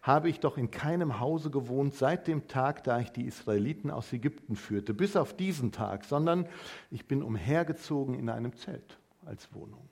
habe 0.00 0.30
ich 0.30 0.40
doch 0.40 0.56
in 0.56 0.70
keinem 0.70 1.20
Hause 1.20 1.50
gewohnt 1.50 1.92
seit 1.92 2.26
dem 2.26 2.48
Tag, 2.48 2.84
da 2.84 3.00
ich 3.00 3.10
die 3.10 3.26
Israeliten 3.26 3.90
aus 3.90 4.12
Ägypten 4.14 4.56
führte, 4.56 4.94
bis 4.94 5.14
auf 5.14 5.36
diesen 5.36 5.72
Tag, 5.72 6.04
sondern 6.04 6.48
ich 6.90 7.06
bin 7.06 7.22
umhergezogen 7.22 8.14
in 8.14 8.30
einem 8.30 8.54
Zelt 8.56 8.98
als 9.26 9.52
Wohnung. 9.52 9.90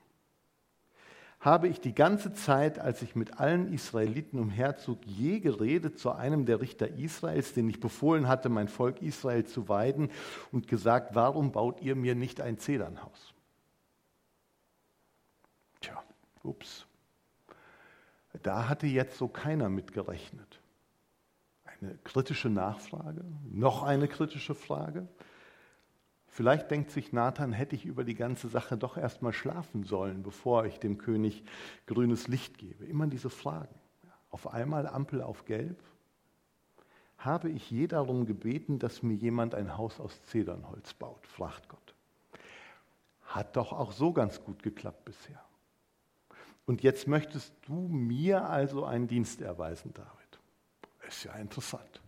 Habe 1.44 1.68
ich 1.68 1.78
die 1.78 1.94
ganze 1.94 2.32
Zeit, 2.32 2.78
als 2.78 3.02
ich 3.02 3.14
mit 3.14 3.38
allen 3.38 3.70
Israeliten 3.70 4.38
umherzog, 4.38 5.04
je 5.04 5.40
geredet 5.40 5.98
zu 5.98 6.10
einem 6.12 6.46
der 6.46 6.62
Richter 6.62 6.88
Israels, 6.88 7.52
den 7.52 7.68
ich 7.68 7.80
befohlen 7.80 8.28
hatte, 8.28 8.48
mein 8.48 8.66
Volk 8.66 9.02
Israel 9.02 9.44
zu 9.44 9.68
weiden, 9.68 10.10
und 10.52 10.68
gesagt, 10.68 11.14
warum 11.14 11.52
baut 11.52 11.82
ihr 11.82 11.96
mir 11.96 12.14
nicht 12.14 12.40
ein 12.40 12.56
Zedernhaus? 12.56 13.34
Tja, 15.82 16.02
ups. 16.42 16.86
Da 18.42 18.66
hatte 18.66 18.86
jetzt 18.86 19.18
so 19.18 19.28
keiner 19.28 19.68
mit 19.68 19.92
gerechnet. 19.92 20.62
Eine 21.66 21.98
kritische 22.04 22.48
Nachfrage, 22.48 23.22
noch 23.50 23.82
eine 23.82 24.08
kritische 24.08 24.54
Frage. 24.54 25.08
Vielleicht 26.34 26.68
denkt 26.72 26.90
sich 26.90 27.12
Nathan, 27.12 27.52
hätte 27.52 27.76
ich 27.76 27.84
über 27.84 28.02
die 28.02 28.16
ganze 28.16 28.48
Sache 28.48 28.76
doch 28.76 28.96
erstmal 28.96 29.32
schlafen 29.32 29.84
sollen, 29.84 30.24
bevor 30.24 30.66
ich 30.66 30.80
dem 30.80 30.98
König 30.98 31.44
grünes 31.86 32.26
Licht 32.26 32.58
gebe. 32.58 32.84
Immer 32.86 33.06
diese 33.06 33.30
Fragen. 33.30 33.72
Auf 34.30 34.52
einmal 34.52 34.88
Ampel 34.88 35.22
auf 35.22 35.44
Gelb. 35.44 35.80
Habe 37.18 37.50
ich 37.50 37.70
je 37.70 37.86
darum 37.86 38.26
gebeten, 38.26 38.80
dass 38.80 39.04
mir 39.04 39.14
jemand 39.14 39.54
ein 39.54 39.76
Haus 39.78 40.00
aus 40.00 40.24
Zedernholz 40.24 40.92
baut, 40.94 41.24
fragt 41.24 41.68
Gott. 41.68 41.94
Hat 43.26 43.54
doch 43.56 43.72
auch 43.72 43.92
so 43.92 44.12
ganz 44.12 44.42
gut 44.42 44.60
geklappt 44.64 45.04
bisher. 45.04 45.40
Und 46.66 46.82
jetzt 46.82 47.06
möchtest 47.06 47.54
du 47.68 47.74
mir 47.74 48.44
also 48.46 48.84
einen 48.84 49.06
Dienst 49.06 49.40
erweisen, 49.40 49.94
David. 49.94 50.40
Ist 51.06 51.22
ja 51.22 51.34
interessant. 51.34 52.02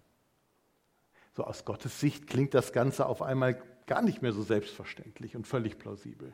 So 1.37 1.45
aus 1.45 1.65
Gottes 1.65 2.01
Sicht 2.01 2.27
klingt 2.27 2.55
das 2.55 2.73
Ganze 2.73 3.07
auf 3.07 3.23
einmal 3.23 3.63
gar 3.87 4.03
nicht 4.03 4.23
mehr 4.23 4.33
so 4.33 4.43
selbstverständlich 4.43 5.37
und 5.37 5.47
völlig 5.47 5.79
plausibel. 5.79 6.33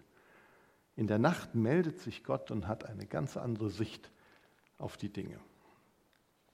In 0.96 1.06
der 1.06 1.18
Nacht 1.18 1.54
meldet 1.54 1.98
sich 2.00 2.24
Gott 2.24 2.50
und 2.50 2.66
hat 2.68 2.84
eine 2.84 3.06
ganz 3.06 3.36
andere 3.36 3.70
Sicht 3.70 4.10
auf 4.78 4.96
die 4.96 5.10
Dinge. 5.10 5.38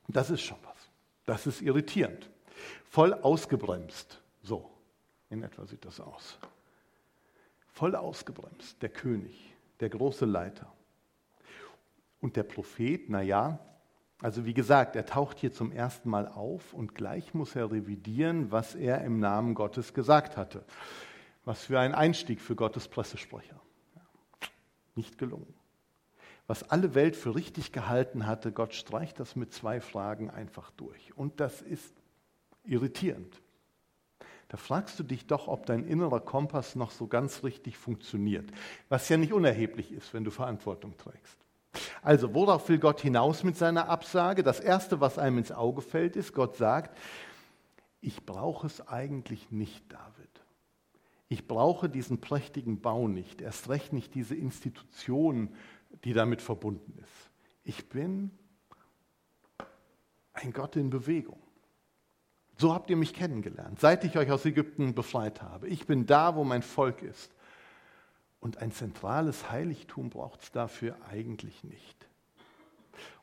Das 0.09 0.31
ist 0.31 0.43
schon 0.43 0.59
was. 0.63 0.91
Das 1.27 1.47
ist 1.47 1.61
irritierend. 1.61 2.31
Voll 2.89 3.13
ausgebremst. 3.13 4.23
So, 4.43 4.71
in 5.29 5.43
etwa 5.43 5.67
sieht 5.67 5.85
das 5.85 6.01
aus. 6.01 6.39
Voll 7.73 7.95
ausgebremst, 7.95 8.81
der 8.83 8.89
König, 8.89 9.55
der 9.81 9.91
große 9.91 10.25
Leiter. 10.25 10.73
Und 12.21 12.37
der 12.37 12.43
Prophet, 12.43 13.09
naja, 13.09 13.61
also 14.21 14.45
wie 14.45 14.55
gesagt, 14.55 14.97
er 14.97 15.07
taucht 15.07 15.39
hier 15.39 15.53
zum 15.53 15.71
ersten 15.71 16.11
Mal 16.11 16.27
auf 16.27 16.75
und 16.75 16.95
gleich 16.95 17.35
muss 17.35 17.55
er 17.55 17.71
revidieren, 17.71 18.51
was 18.51 18.75
er 18.75 19.03
im 19.03 19.21
Namen 19.21 19.55
Gottes 19.55 19.95
gesagt 19.95 20.37
hatte. 20.37 20.65
Was 21.45 21.65
für 21.65 21.79
ein 21.79 21.95
Einstieg 21.95 22.41
für 22.41 22.57
Gottes 22.57 22.89
Pressesprecher. 22.89 23.61
Nicht 24.97 25.19
gelungen. 25.19 25.55
Was 26.49 26.69
alle 26.69 26.95
Welt 26.95 27.15
für 27.15 27.35
richtig 27.35 27.73
gehalten 27.73 28.27
hatte, 28.27 28.53
Gott 28.53 28.75
streicht 28.75 29.21
das 29.21 29.37
mit 29.37 29.53
zwei 29.53 29.81
Fragen 29.81 30.31
einfach 30.31 30.71
durch. 30.73 31.17
Und 31.17 31.41
das 31.41 31.63
ist 31.63 31.95
irritierend. 32.65 33.41
Da 34.49 34.57
fragst 34.57 34.99
du 34.99 35.03
dich 35.03 35.27
doch, 35.27 35.47
ob 35.47 35.67
dein 35.67 35.85
innerer 35.85 36.21
Kompass 36.21 36.75
noch 36.75 36.91
so 36.91 37.07
ganz 37.07 37.45
richtig 37.45 37.77
funktioniert. 37.77 38.51
Was 38.89 39.09
ja 39.11 39.19
nicht 39.19 39.33
unerheblich 39.33 39.93
ist, 39.93 40.15
wenn 40.15 40.25
du 40.25 40.31
Verantwortung 40.31 40.97
trägst. 40.97 41.37
Also, 42.09 42.33
worauf 42.33 42.71
will 42.71 42.79
Gott 42.79 43.03
hinaus 43.03 43.45
mit 43.45 43.59
seiner 43.59 43.91
Absage? 43.91 44.43
Das 44.43 44.61
Erste, 44.61 44.99
was 44.99 45.19
einem 45.19 45.37
ins 45.37 45.53
Auge 45.53 45.83
fällt, 45.83 46.17
ist, 46.17 46.33
Gott 46.33 46.57
sagt, 46.57 46.97
ich 48.01 48.25
brauche 48.25 48.67
es 48.67 48.89
eigentlich 48.89 49.51
nicht, 49.51 49.93
David. 49.93 50.31
Ich 51.29 51.47
brauche 51.47 51.91
diesen 51.91 52.19
prächtigen 52.19 52.81
Bau 52.81 53.09
nicht, 53.09 53.43
erst 53.43 53.69
recht 53.69 53.93
nicht 53.93 54.15
diese 54.15 54.35
Institution, 54.35 55.55
die 56.05 56.15
damit 56.15 56.41
verbunden 56.41 56.99
ist. 56.99 57.31
Ich 57.65 57.91
bin 57.91 58.31
ein 60.33 60.55
Gott 60.55 60.77
in 60.77 60.89
Bewegung. 60.89 61.43
So 62.57 62.73
habt 62.73 62.89
ihr 62.89 62.97
mich 62.97 63.13
kennengelernt, 63.13 63.81
seit 63.81 64.03
ich 64.05 64.17
euch 64.17 64.31
aus 64.31 64.47
Ägypten 64.47 64.95
befreit 64.95 65.43
habe. 65.43 65.69
Ich 65.69 65.85
bin 65.85 66.07
da, 66.07 66.37
wo 66.37 66.43
mein 66.43 66.63
Volk 66.63 67.03
ist. 67.03 67.35
Und 68.41 68.59
ein 68.59 68.71
zentrales 68.71 69.51
Heiligtum 69.51 70.11
braucht 70.11 70.43
es 70.43 70.53
dafür 70.53 70.97
eigentlich 71.11 71.65
nicht. 71.65 72.09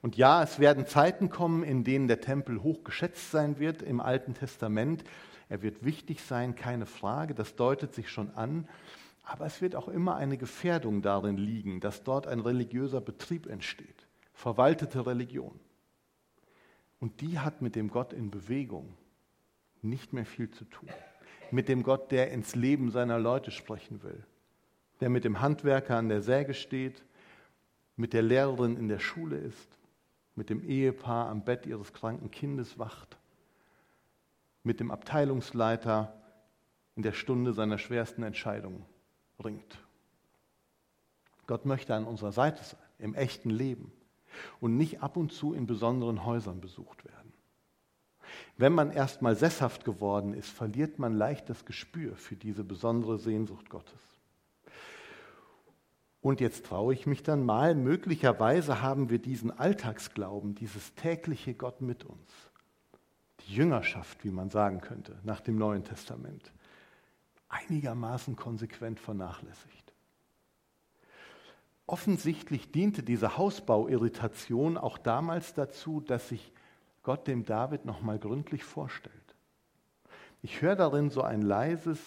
Und 0.02 0.18
ja, 0.18 0.44
es 0.44 0.60
werden 0.60 0.86
Zeiten 0.88 1.30
kommen, 1.30 1.64
in 1.64 1.84
denen 1.84 2.08
der 2.08 2.22
Tempel 2.22 2.64
hoch 2.64 2.84
geschätzt 2.84 3.32
sein 3.32 3.60
wird 3.60 3.82
im 3.82 4.00
Alten 4.00 4.34
Testament. 4.34 5.04
Er 5.50 5.62
wird 5.62 5.84
wichtig 5.84 6.22
sein, 6.22 6.56
keine 6.56 6.86
Frage, 6.86 7.34
das 7.34 7.56
deutet 7.56 7.94
sich 7.94 8.10
schon 8.10 8.32
an. 8.36 8.68
Aber 9.24 9.46
es 9.46 9.62
wird 9.62 9.76
auch 9.76 9.88
immer 9.88 10.16
eine 10.16 10.38
Gefährdung 10.38 11.02
darin 11.02 11.38
liegen, 11.38 11.80
dass 11.80 12.04
dort 12.04 12.28
ein 12.28 12.40
religiöser 12.40 13.02
Betrieb 13.02 13.48
entsteht, 13.48 14.06
verwaltete 14.34 15.06
Religion. 15.06 15.60
Und 17.00 17.22
die 17.22 17.40
hat 17.40 17.62
mit 17.62 17.76
dem 17.76 17.90
Gott 17.90 18.14
in 18.14 18.32
Bewegung 18.32 18.96
nicht 19.82 20.14
mehr 20.14 20.26
viel 20.26 20.52
zu 20.52 20.66
tun. 20.66 20.90
Mit 21.52 21.70
dem 21.70 21.84
Gott, 21.84 22.12
der 22.12 22.32
ins 22.32 22.56
Leben 22.56 22.92
seiner 22.92 23.20
Leute 23.20 23.52
sprechen 23.52 24.04
will 24.04 24.24
der 25.00 25.10
mit 25.10 25.24
dem 25.24 25.42
Handwerker 25.42 25.98
an 25.98 26.10
der 26.10 26.22
Säge 26.22 26.54
steht, 26.54 27.04
mit 27.96 28.14
der 28.14 28.22
Lehrerin 28.22 28.78
in 28.78 28.88
der 28.88 29.00
Schule 29.00 29.38
ist, 29.38 29.78
mit 30.36 30.50
dem 30.50 30.64
Ehepaar 30.64 31.30
am 31.30 31.44
Bett 31.44 31.66
ihres 31.66 31.94
kranken 31.94 32.32
Kindes 32.32 32.78
wacht, 32.78 33.18
mit 34.64 34.80
dem 34.80 34.92
Abteilungsleiter 34.92 36.14
in 36.96 37.04
der 37.04 37.14
Stunde 37.14 37.54
seiner 37.54 37.78
schwersten 37.78 38.24
Entscheidung 38.24 38.86
ringt. 39.44 39.78
Gott 41.48 41.66
möchte 41.66 41.94
an 41.94 42.06
unserer 42.06 42.32
Seite 42.32 42.64
sein, 42.64 42.80
im 42.98 43.14
echten 43.14 43.50
Leben 43.50 43.92
und 44.60 44.78
nicht 44.78 45.02
ab 45.02 45.18
und 45.18 45.32
zu 45.32 45.54
in 45.54 45.68
besonderen 45.68 46.26
Häusern 46.26 46.62
besucht 46.62 47.06
werden. 47.06 47.34
Wenn 48.58 48.74
man 48.74 48.92
erstmal 48.92 49.36
sesshaft 49.36 49.86
geworden 49.86 50.34
ist, 50.34 50.50
verliert 50.50 50.98
man 50.98 51.14
leicht 51.14 51.50
das 51.50 51.66
Gespür 51.66 52.16
für 52.16 52.36
diese 52.36 52.64
besondere 52.64 53.18
Sehnsucht 53.18 53.70
Gottes. 53.70 54.00
Und 56.26 56.42
jetzt 56.42 56.66
traue 56.66 56.92
ich 56.92 57.06
mich 57.06 57.22
dann 57.22 57.46
mal, 57.46 57.76
möglicherweise 57.76 58.82
haben 58.82 59.12
wir 59.12 59.20
diesen 59.20 59.52
Alltagsglauben, 59.52 60.56
dieses 60.56 60.96
tägliche 60.96 61.54
Gott 61.54 61.82
mit 61.82 62.04
uns. 62.04 62.32
Die 63.42 63.54
Jüngerschaft, 63.54 64.24
wie 64.24 64.32
man 64.32 64.50
sagen 64.50 64.82
könnte, 64.82 65.20
nach 65.22 65.40
dem 65.40 65.56
Neuen 65.56 65.84
Testament, 65.84 66.52
einigermaßen 67.48 68.36
konsequent 68.36 69.00
vernachlässigt. 69.00 69.94
Offensichtlich 71.86 72.72
diente 72.72 73.04
diese 73.04 73.38
Hausbauirritation 73.38 74.80
auch 74.80 74.98
damals 74.98 75.54
dazu, 75.54 76.02
dass 76.02 76.30
sich 76.30 76.52
Gott 77.04 77.28
dem 77.28 77.46
David 77.46 77.86
nochmal 77.86 78.18
gründlich 78.18 78.64
vorstellt. 78.64 79.36
Ich 80.42 80.64
höre 80.64 80.76
darin 80.76 81.12
so 81.12 81.22
ein 81.22 81.44
leises, 81.44 82.00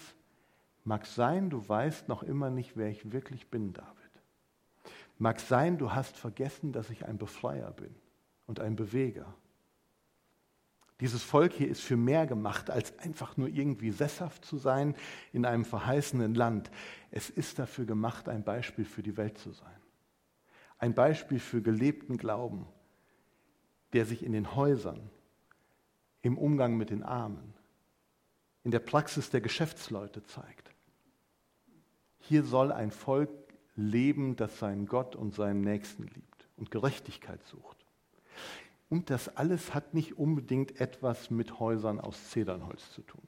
mag 0.83 1.05
sein, 1.05 1.49
du 1.49 1.69
weißt 1.69 2.09
noch 2.09 2.21
immer 2.21 2.49
nicht, 2.49 2.75
wer 2.75 2.89
ich 2.89 3.13
wirklich 3.13 3.47
bin, 3.47 3.71
David. 3.71 3.98
Mag 5.19 5.41
sein, 5.41 5.77
du 5.77 5.91
hast 5.91 6.15
vergessen, 6.15 6.71
dass 6.71 6.89
ich 6.89 7.05
ein 7.05 7.17
Befreier 7.17 7.71
bin 7.71 7.93
und 8.47 8.61
ein 8.61 8.77
Beweger. 8.77 9.35
Dieses 11.01 11.23
Volk 11.23 11.53
hier 11.53 11.67
ist 11.69 11.81
für 11.81 11.97
mehr 11.97 12.25
gemacht, 12.25 12.69
als 12.69 12.97
einfach 12.99 13.35
nur 13.35 13.49
irgendwie 13.49 13.91
sesshaft 13.91 14.43
zu 14.43 14.57
sein 14.57 14.95
in 15.33 15.45
einem 15.45 15.65
verheißenen 15.65 16.35
Land. 16.35 16.71
Es 17.11 17.29
ist 17.29 17.59
dafür 17.59 17.85
gemacht, 17.85 18.27
ein 18.29 18.43
Beispiel 18.43 18.85
für 18.85 19.03
die 19.03 19.17
Welt 19.17 19.37
zu 19.37 19.51
sein. 19.51 19.81
Ein 20.77 20.93
Beispiel 20.93 21.39
für 21.39 21.61
gelebten 21.61 22.17
Glauben, 22.17 22.65
der 23.91 24.05
sich 24.05 24.23
in 24.23 24.31
den 24.31 24.55
Häusern, 24.55 25.09
im 26.21 26.37
Umgang 26.37 26.77
mit 26.77 26.89
den 26.89 27.03
Armen, 27.03 27.53
in 28.63 28.71
der 28.71 28.79
Praxis 28.79 29.29
der 29.29 29.41
Geschäftsleute 29.41 30.23
zeigt. 30.23 30.71
Hier 32.19 32.43
soll 32.43 32.71
ein 32.71 32.91
Volk 32.91 33.29
Leben, 33.79 34.35
das 34.35 34.59
seinen 34.59 34.85
Gott 34.85 35.15
und 35.15 35.33
seinen 35.33 35.61
Nächsten 35.61 36.03
liebt 36.03 36.47
und 36.57 36.71
Gerechtigkeit 36.71 37.43
sucht. 37.45 37.77
Und 38.89 39.09
das 39.09 39.35
alles 39.37 39.73
hat 39.73 39.93
nicht 39.93 40.17
unbedingt 40.17 40.81
etwas 40.81 41.29
mit 41.29 41.59
Häusern 41.59 41.99
aus 41.99 42.31
Zedernholz 42.31 42.91
zu 42.91 43.01
tun. 43.01 43.21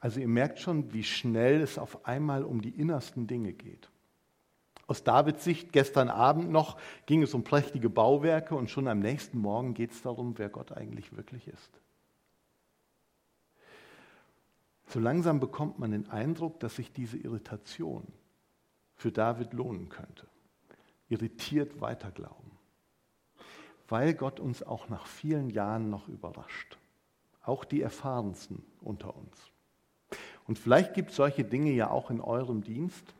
Also 0.00 0.20
ihr 0.20 0.28
merkt 0.28 0.58
schon, 0.58 0.92
wie 0.92 1.04
schnell 1.04 1.60
es 1.60 1.78
auf 1.78 2.06
einmal 2.06 2.44
um 2.44 2.60
die 2.60 2.70
innersten 2.70 3.26
Dinge 3.26 3.52
geht. 3.52 3.88
Aus 4.88 5.02
Davids 5.02 5.42
Sicht 5.42 5.72
gestern 5.72 6.08
Abend 6.08 6.50
noch 6.50 6.78
ging 7.06 7.22
es 7.22 7.34
um 7.34 7.42
prächtige 7.42 7.90
Bauwerke 7.90 8.54
und 8.54 8.70
schon 8.70 8.86
am 8.86 9.00
nächsten 9.00 9.38
Morgen 9.38 9.74
geht 9.74 9.92
es 9.92 10.02
darum, 10.02 10.38
wer 10.38 10.48
Gott 10.48 10.72
eigentlich 10.72 11.16
wirklich 11.16 11.48
ist. 11.48 11.80
So 14.88 15.00
langsam 15.00 15.40
bekommt 15.40 15.80
man 15.80 15.90
den 15.90 16.08
Eindruck, 16.08 16.60
dass 16.60 16.76
sich 16.76 16.92
diese 16.92 17.16
Irritation, 17.16 18.06
für 18.96 19.12
David 19.12 19.52
lohnen 19.52 19.88
könnte. 19.88 20.26
Irritiert 21.08 21.80
weiterglauben. 21.80 22.50
weil 23.88 24.14
Gott 24.14 24.40
uns 24.40 24.62
auch 24.62 24.88
nach 24.88 25.06
vielen 25.06 25.48
Jahren 25.50 25.90
noch 25.90 26.08
überrascht. 26.08 26.76
Auch 27.42 27.64
die 27.64 27.82
Erfahrensten 27.82 28.64
unter 28.80 29.14
uns. 29.16 29.52
Und 30.46 30.58
vielleicht 30.58 30.94
gibt 30.94 31.10
es 31.10 31.16
solche 31.16 31.44
Dinge 31.44 31.70
ja 31.70 31.90
auch 31.90 32.10
in 32.10 32.20
eurem 32.20 32.62
Dienst. 32.62 33.14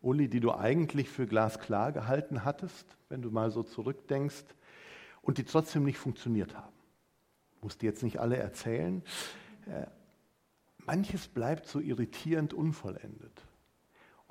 Uli, 0.00 0.28
die 0.28 0.40
du 0.40 0.52
eigentlich 0.52 1.08
für 1.08 1.26
glasklar 1.26 1.92
gehalten 1.92 2.44
hattest, 2.44 2.86
wenn 3.08 3.22
du 3.22 3.30
mal 3.30 3.50
so 3.50 3.62
zurückdenkst, 3.62 4.44
und 5.20 5.38
die 5.38 5.44
trotzdem 5.44 5.84
nicht 5.84 5.98
funktioniert 5.98 6.56
haben. 6.56 6.72
Musst 7.60 7.82
dir 7.82 7.86
jetzt 7.86 8.02
nicht 8.02 8.18
alle 8.18 8.36
erzählen. 8.36 9.02
Äh, 9.66 9.86
manches 10.78 11.28
bleibt 11.28 11.66
so 11.66 11.78
irritierend 11.78 12.52
unvollendet. 12.52 13.42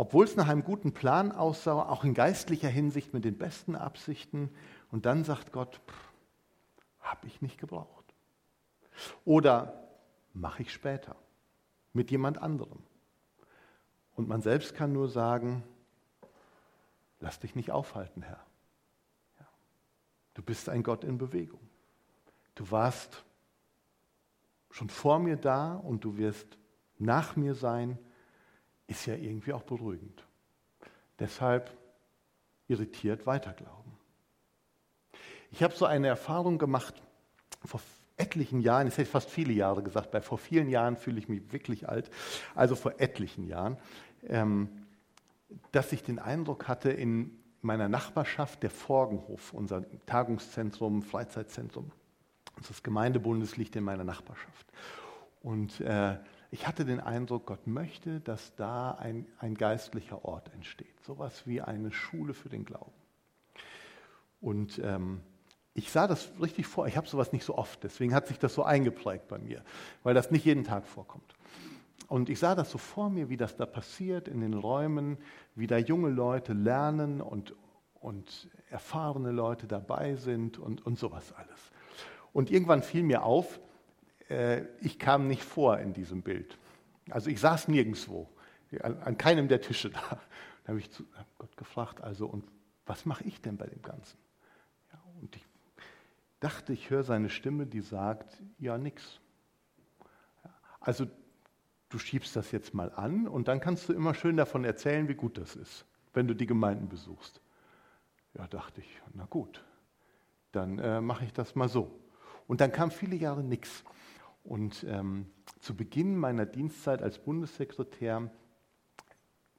Obwohl 0.02 0.26
es 0.26 0.36
nach 0.36 0.48
einem 0.48 0.64
guten 0.64 0.94
Plan 0.94 1.32
aussah, 1.32 1.74
auch 1.74 2.04
in 2.04 2.16
geistlicher 2.16 2.70
Hinsicht 2.70 3.14
mit 3.14 3.24
den 3.24 3.38
besten 3.38 3.76
Absichten. 3.76 4.50
Und 4.90 5.06
dann 5.06 5.24
sagt 5.24 5.52
Gott, 5.52 5.80
habe 7.02 7.28
ich 7.28 7.44
nicht 7.44 7.60
gebraucht. 7.60 8.16
Oder 9.26 9.88
mache 10.34 10.64
ich 10.64 10.74
später 10.74 11.16
mit 11.94 12.10
jemand 12.10 12.40
anderem. 12.40 12.80
Und 14.16 14.28
man 14.28 14.42
selbst 14.42 14.74
kann 14.74 14.92
nur 14.92 15.08
sagen, 15.08 15.64
lass 17.20 17.40
dich 17.40 17.54
nicht 17.54 17.70
aufhalten, 17.70 18.24
Herr. 18.24 18.44
Du 20.34 20.42
bist 20.42 20.68
ein 20.68 20.82
Gott 20.82 21.04
in 21.04 21.20
Bewegung. 21.20 21.62
Du 22.56 22.72
warst 22.72 23.24
schon 24.72 24.90
vor 24.90 25.20
mir 25.20 25.38
da 25.38 25.76
und 25.76 26.04
du 26.04 26.18
wirst 26.18 26.58
nach 26.98 27.36
mir 27.36 27.54
sein, 27.54 28.00
ist 28.92 29.06
ja 29.06 29.16
irgendwie 29.16 29.54
auch 29.54 29.64
beruhigend. 29.64 30.24
Deshalb 31.18 31.72
irritiert 32.68 33.26
weiterglauben. 33.26 33.92
Ich 35.52 35.64
habe 35.64 35.74
so 35.74 35.86
eine 35.86 36.08
Erfahrung 36.08 36.58
gemacht 36.58 37.02
vor 37.66 37.82
etlichen 38.18 38.62
Jahren, 38.62 38.88
ich 38.88 38.98
hätte 38.98 39.10
fast 39.10 39.30
viele 39.30 39.54
Jahre 39.54 39.82
gesagt, 39.82 40.12
bei 40.12 40.22
vor 40.22 40.38
vielen 40.38 40.70
Jahren 40.70 40.96
fühle 40.98 41.20
ich 41.20 41.28
mich 41.28 41.52
wirklich 41.52 41.90
alt, 41.90 42.12
also 42.54 42.76
vor 42.76 42.96
etlichen 43.00 43.48
Jahren, 43.48 43.78
ähm, 44.28 44.70
dass 45.72 45.92
ich 45.92 46.04
den 46.04 46.20
Eindruck 46.20 46.68
hatte, 46.68 46.92
in 46.92 47.32
meiner 47.62 47.90
Nachbarschaft, 47.90 48.64
der 48.64 48.70
Forgenhof, 48.70 49.54
unser 49.54 49.84
Tagungszentrum, 50.06 51.02
Freizeitzentrum, 51.02 51.92
das 52.68 52.84
Gemeindebundes 52.84 53.58
liegt 53.58 53.76
in 53.76 53.84
meiner 53.84 54.04
Nachbarschaft. 54.04 54.68
Und 55.42 55.80
äh, 55.82 56.18
ich 56.52 56.68
hatte 56.68 56.84
den 56.84 57.00
Eindruck, 57.00 57.46
Gott 57.46 57.66
möchte, 57.66 58.20
dass 58.20 58.54
da 58.56 58.92
ein, 58.92 59.26
ein 59.40 59.56
geistlicher 59.56 60.26
Ort 60.26 60.54
entsteht, 60.54 61.02
sowas 61.06 61.48
wie 61.48 61.62
eine 61.62 61.92
Schule 61.92 62.34
für 62.34 62.50
den 62.50 62.66
Glauben. 62.66 62.92
Und 64.42 64.80
ähm, 64.84 65.22
ich 65.74 65.90
sah 65.92 66.08
das 66.08 66.30
richtig 66.42 66.68
vor. 66.68 66.88
Ich 66.88 66.98
habe 66.98 67.08
sowas 67.08 67.32
nicht 67.32 67.46
so 67.46 67.58
oft, 67.58 67.82
deswegen 67.86 68.14
hat 68.14 68.28
sich 68.28 68.38
das 68.38 68.54
so 68.54 68.64
eingeprägt 68.64 69.30
bei 69.30 69.38
mir, 69.38 69.64
weil 70.04 70.14
das 70.14 70.30
nicht 70.30 70.44
jeden 70.44 70.66
Tag 70.66 70.88
vorkommt. 70.88 71.36
Und 72.10 72.30
ich 72.30 72.40
sah 72.40 72.54
das 72.54 72.70
so 72.70 72.78
vor 72.78 73.10
mir, 73.10 73.30
wie 73.30 73.38
das 73.38 73.56
da 73.56 73.66
passiert 73.66 74.28
in 74.28 74.42
den 74.42 74.54
Räumen, 74.54 75.18
wie 75.56 75.68
da 75.68 75.78
junge 75.78 76.10
Leute 76.10 76.52
lernen 76.52 77.22
und, 77.22 77.56
und 78.02 78.50
erfahrene 78.70 79.32
Leute 79.32 79.68
dabei 79.68 80.16
sind 80.16 80.60
und, 80.60 80.86
und 80.86 81.00
sowas 81.00 81.32
alles. 81.32 81.72
Und 82.34 82.52
irgendwann 82.52 82.84
fiel 82.84 83.04
mir 83.04 83.24
auf, 83.24 83.62
ich 84.80 85.00
kam 85.00 85.28
nicht 85.28 85.44
vor 85.44 85.80
in 85.80 85.94
diesem 85.94 86.22
Bild. 86.22 86.58
Also 87.10 87.30
ich 87.30 87.40
saß 87.40 87.68
nirgendwo, 87.68 88.30
an, 88.80 88.98
an 89.00 89.18
keinem 89.18 89.48
der 89.48 89.62
Tische 89.62 89.90
da. 89.90 90.20
Da 90.64 90.68
habe 90.68 90.80
ich 90.80 90.92
zu, 90.92 91.04
hab 91.16 91.28
Gott 91.38 91.58
gefragt, 91.58 92.02
also 92.02 92.28
und 92.28 92.46
was 92.86 93.06
mache 93.06 93.24
ich 93.24 93.42
denn 93.42 93.58
bei 93.58 93.68
dem 93.68 93.82
Ganzen? 93.82 94.18
Ja, 94.92 95.00
und 95.22 95.36
ich 95.36 95.46
dachte, 96.40 96.74
ich 96.74 96.90
höre 96.90 97.04
seine 97.04 97.30
Stimme, 97.30 97.66
die 97.66 97.82
sagt, 97.82 98.42
ja, 98.60 98.78
nix. 98.78 99.20
Also 100.80 101.08
du 101.90 102.00
schiebst 102.00 102.36
das 102.36 102.52
jetzt 102.52 102.74
mal 102.74 102.92
an 102.92 103.28
und 103.28 103.48
dann 103.48 103.60
kannst 103.60 103.90
du 103.90 103.94
immer 103.94 104.14
schön 104.14 104.38
davon 104.38 104.64
erzählen, 104.64 105.08
wie 105.08 105.16
gut 105.16 105.38
das 105.38 105.56
ist, 105.56 105.86
wenn 106.14 106.28
du 106.28 106.34
die 106.34 106.48
Gemeinden 106.48 106.90
besuchst. 106.90 107.42
Ja, 108.34 108.48
dachte 108.48 108.82
ich, 108.82 109.02
na 109.14 109.26
gut, 109.26 109.64
dann 110.52 110.80
äh, 110.80 111.02
mache 111.02 111.26
ich 111.26 111.34
das 111.34 111.56
mal 111.56 111.70
so. 111.70 112.00
Und 112.48 112.62
dann 112.62 112.72
kam 112.72 112.92
viele 112.92 113.16
Jahre 113.16 113.44
nichts. 113.44 113.84
Und 114.44 114.84
ähm, 114.88 115.28
zu 115.60 115.76
Beginn 115.76 116.18
meiner 116.18 116.46
Dienstzeit 116.46 117.02
als 117.02 117.20
Bundessekretär 117.20 118.32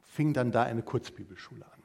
fing 0.01 0.33
dann 0.33 0.53
da 0.53 0.65
eine 0.65 0.83
Kurzbibelschule 0.83 1.65
an 1.65 1.83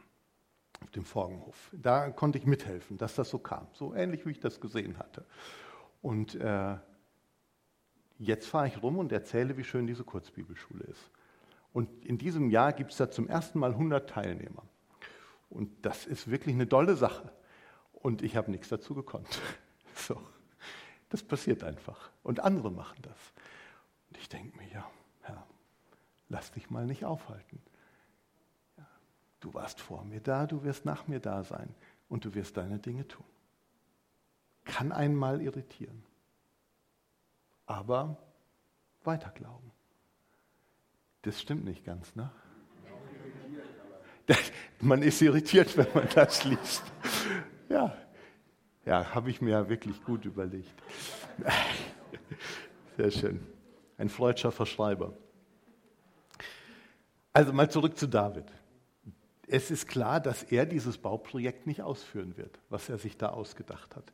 auf 0.82 0.92
dem 0.92 1.06
Forgenhof. 1.06 1.72
Da 1.74 2.10
konnte 2.10 2.38
ich 2.38 2.46
mithelfen, 2.46 2.98
dass 2.98 3.16
das 3.16 3.30
so 3.30 3.40
kam, 3.40 3.68
so 3.74 3.94
ähnlich 3.94 4.26
wie 4.26 4.32
ich 4.32 4.40
das 4.40 4.60
gesehen 4.60 4.98
hatte. 4.98 5.26
Und 6.02 6.36
äh, 6.36 6.78
jetzt 8.20 8.48
fahre 8.48 8.68
ich 8.68 8.82
rum 8.82 8.98
und 8.98 9.12
erzähle, 9.12 9.58
wie 9.58 9.64
schön 9.64 9.88
diese 9.88 10.04
Kurzbibelschule 10.04 10.84
ist. 10.86 11.12
Und 11.74 12.06
in 12.06 12.18
diesem 12.18 12.50
Jahr 12.50 12.74
gibt 12.74 12.92
es 12.92 12.98
da 12.98 13.10
zum 13.12 13.28
ersten 13.28 13.60
Mal 13.60 13.72
100 13.72 14.10
Teilnehmer. 14.10 14.64
Und 15.50 15.86
das 15.86 16.06
ist 16.06 16.30
wirklich 16.30 16.56
eine 16.56 16.68
tolle 16.68 16.96
Sache. 16.96 17.32
Und 17.94 18.22
ich 18.22 18.36
habe 18.36 18.52
nichts 18.52 18.70
dazu 18.70 18.94
gekonnt. 18.94 19.28
So. 19.96 20.22
Das 21.10 21.24
passiert 21.24 21.64
einfach. 21.64 22.10
Und 22.24 22.42
andere 22.42 22.72
machen 22.72 22.98
das. 23.02 23.18
Und 24.10 24.18
ich 24.18 24.30
denke 24.30 24.58
mir, 24.58 24.68
ja, 24.70 24.90
Herr, 25.22 25.46
lass 26.30 26.52
dich 26.52 26.70
mal 26.70 26.86
nicht 26.86 27.06
aufhalten. 27.06 27.62
Du 29.40 29.54
warst 29.54 29.80
vor 29.80 30.04
mir 30.04 30.20
da, 30.20 30.48
du 30.48 30.64
wirst 30.64 30.86
nach 30.86 31.08
mir 31.08 31.20
da 31.20 31.44
sein 31.44 31.74
und 32.10 32.26
du 32.26 32.34
wirst 32.34 32.58
deine 32.58 32.80
Dinge 32.80 33.08
tun. 33.08 33.26
Kann 34.66 34.92
einmal 34.92 35.42
irritieren, 35.42 36.04
aber 37.66 38.18
weiter 39.04 39.30
glauben. 39.30 39.72
Das 41.22 41.40
stimmt 41.40 41.66
nicht 41.66 41.86
ganz, 41.86 42.16
ne? 42.16 42.32
Man 44.82 45.02
ist 45.04 45.22
irritiert, 45.22 45.78
wenn 45.78 45.88
man 45.94 46.08
das 46.14 46.44
liest. 46.44 46.84
Ja, 47.70 47.96
ja 48.88 49.14
habe 49.14 49.30
ich 49.30 49.42
mir 49.42 49.52
ja 49.52 49.70
wirklich 49.70 50.04
gut 50.04 50.26
überlegt. 50.26 50.74
Sehr 52.98 53.12
schön. 53.12 53.46
Ein 53.98 54.10
freudscher 54.10 54.52
Verschreiber. 54.52 55.14
Also 57.34 57.54
mal 57.54 57.70
zurück 57.70 57.98
zu 57.98 58.08
David 58.08 58.46
es 59.48 59.72
ist 59.72 59.88
klar, 59.88 60.20
dass 60.20 60.44
er 60.44 60.66
dieses 60.66 60.98
Bauprojekt 60.98 61.68
nicht 61.68 61.82
ausführen 61.82 62.38
wird, 62.38 62.60
was 62.70 62.90
er 62.90 62.98
sich 62.98 63.18
da 63.18 63.30
ausgedacht 63.30 63.96
hat. 63.96 64.12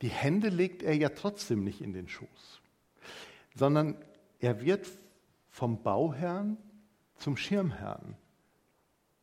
Die 0.00 0.08
Hände 0.08 0.48
legt 0.48 0.82
er 0.82 0.94
ja 0.96 1.10
trotzdem 1.10 1.64
nicht 1.64 1.82
in 1.82 1.92
den 1.92 2.08
Schoß, 2.08 2.60
sondern 3.54 3.96
er 4.40 4.60
wird 4.62 4.88
vom 5.50 5.82
Bauherrn 5.82 6.56
zum 7.16 7.36
Schirmherrn 7.36 8.16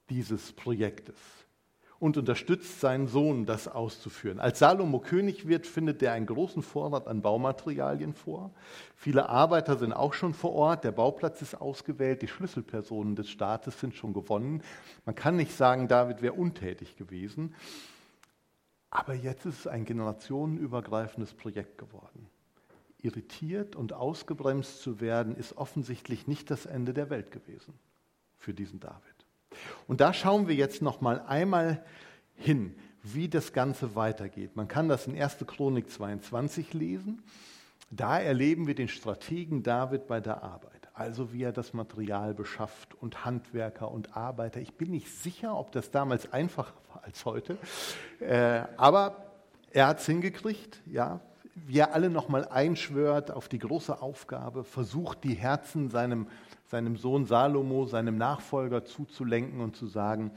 dieses 0.10 0.54
Projektes 0.54 1.16
und 2.00 2.18
unterstützt 2.18 2.82
seinen 2.82 3.08
Sohn, 3.08 3.46
das 3.46 3.68
auszuführen. 3.68 4.40
Als 4.40 4.60
Salomo 4.60 5.00
König 5.00 5.48
wird, 5.48 5.66
findet 5.66 6.02
er 6.04 6.14
einen 6.14 6.26
großen 6.26 6.62
Vorrat 6.62 7.08
an 7.08 7.22
Baumaterialien 7.22 8.14
vor. 8.14 8.52
Viele 8.96 9.30
Arbeiter 9.30 9.78
sind 9.78 9.94
auch 9.94 10.14
schon 10.14 10.34
vor 10.34 10.54
Ort, 10.54 10.84
der 10.84 10.92
Bauplatz 10.92 11.42
ist 11.42 11.56
ausgewählt, 11.56 12.22
die 12.22 12.28
Schlüsselpersonen 12.28 13.16
des 13.16 13.30
Staates 13.30 13.80
sind 13.80 13.96
schon 13.96 14.14
gewonnen. 14.14 14.62
Man 15.06 15.16
kann 15.16 15.36
nicht 15.36 15.56
sagen, 15.56 15.88
David 15.88 16.22
wäre 16.22 16.34
untätig 16.34 16.98
gewesen, 16.98 17.56
aber 18.90 19.14
jetzt 19.14 19.46
ist 19.46 19.60
es 19.60 19.68
ein 19.68 19.86
generationenübergreifendes 19.86 21.34
Projekt 21.34 21.78
geworden. 21.78 22.28
Irritiert 22.98 23.76
und 23.76 23.94
ausgebremst 23.94 24.82
zu 24.82 25.00
werden, 25.00 25.36
ist 25.36 25.58
offensichtlich 25.58 26.28
nicht 26.28 26.50
das 26.50 26.66
Ende 26.66 26.94
der 26.94 27.10
Welt 27.10 27.32
gewesen 27.32 27.74
für 28.38 28.54
diesen 28.54 28.80
David. 28.80 29.15
Und 29.88 30.02
da 30.02 30.14
schauen 30.14 30.48
wir 30.48 30.56
jetzt 30.56 30.82
noch 30.82 31.02
mal 31.02 31.22
einmal 31.22 31.84
hin, 32.36 32.76
wie 33.04 33.30
das 33.30 33.54
Ganze 33.54 33.96
weitergeht. 33.96 34.56
Man 34.56 34.68
kann 34.68 34.90
das 34.90 35.08
in 35.08 35.20
1. 35.20 35.38
Chronik 35.46 35.90
22 35.90 36.74
lesen. 36.74 37.22
Da 37.92 38.20
erleben 38.20 38.68
wir 38.68 38.76
den 38.76 38.88
Strategen 38.88 39.64
David 39.64 40.08
bei 40.08 40.20
der 40.20 40.44
Arbeit, 40.44 40.90
also 40.94 41.32
wie 41.32 41.44
er 41.44 41.52
das 41.52 41.74
Material 41.74 42.34
beschafft 42.34 42.96
und 42.96 43.24
Handwerker 43.24 43.92
und 43.92 44.18
Arbeiter. 44.18 44.60
Ich 44.60 44.74
bin 44.74 44.92
nicht 44.92 45.08
sicher, 45.08 45.58
ob 45.58 45.72
das 45.72 45.92
damals 45.92 46.34
einfacher 46.34 46.74
war 46.92 47.04
als 47.04 47.24
heute, 47.26 47.58
äh, 48.20 48.64
aber 48.76 49.26
er 49.72 49.88
hat 49.88 50.00
es 50.00 50.08
hingekriegt, 50.08 50.82
ja, 50.86 51.22
wie 51.56 51.80
er 51.80 51.94
alle 51.94 52.10
nochmal 52.10 52.48
einschwört 52.48 53.32
auf 53.32 53.48
die 53.48 53.60
große 53.60 54.02
Aufgabe, 54.02 54.64
versucht 54.64 55.24
die 55.24 55.34
Herzen 55.34 55.90
seinem 55.90 56.28
seinem 56.68 56.98
Sohn 56.98 57.26
Salomo, 57.26 57.86
seinem 57.86 58.18
Nachfolger 58.18 58.86
zuzulenken 58.86 59.62
und 59.62 59.76
zu 59.76 59.88
sagen, 59.88 60.32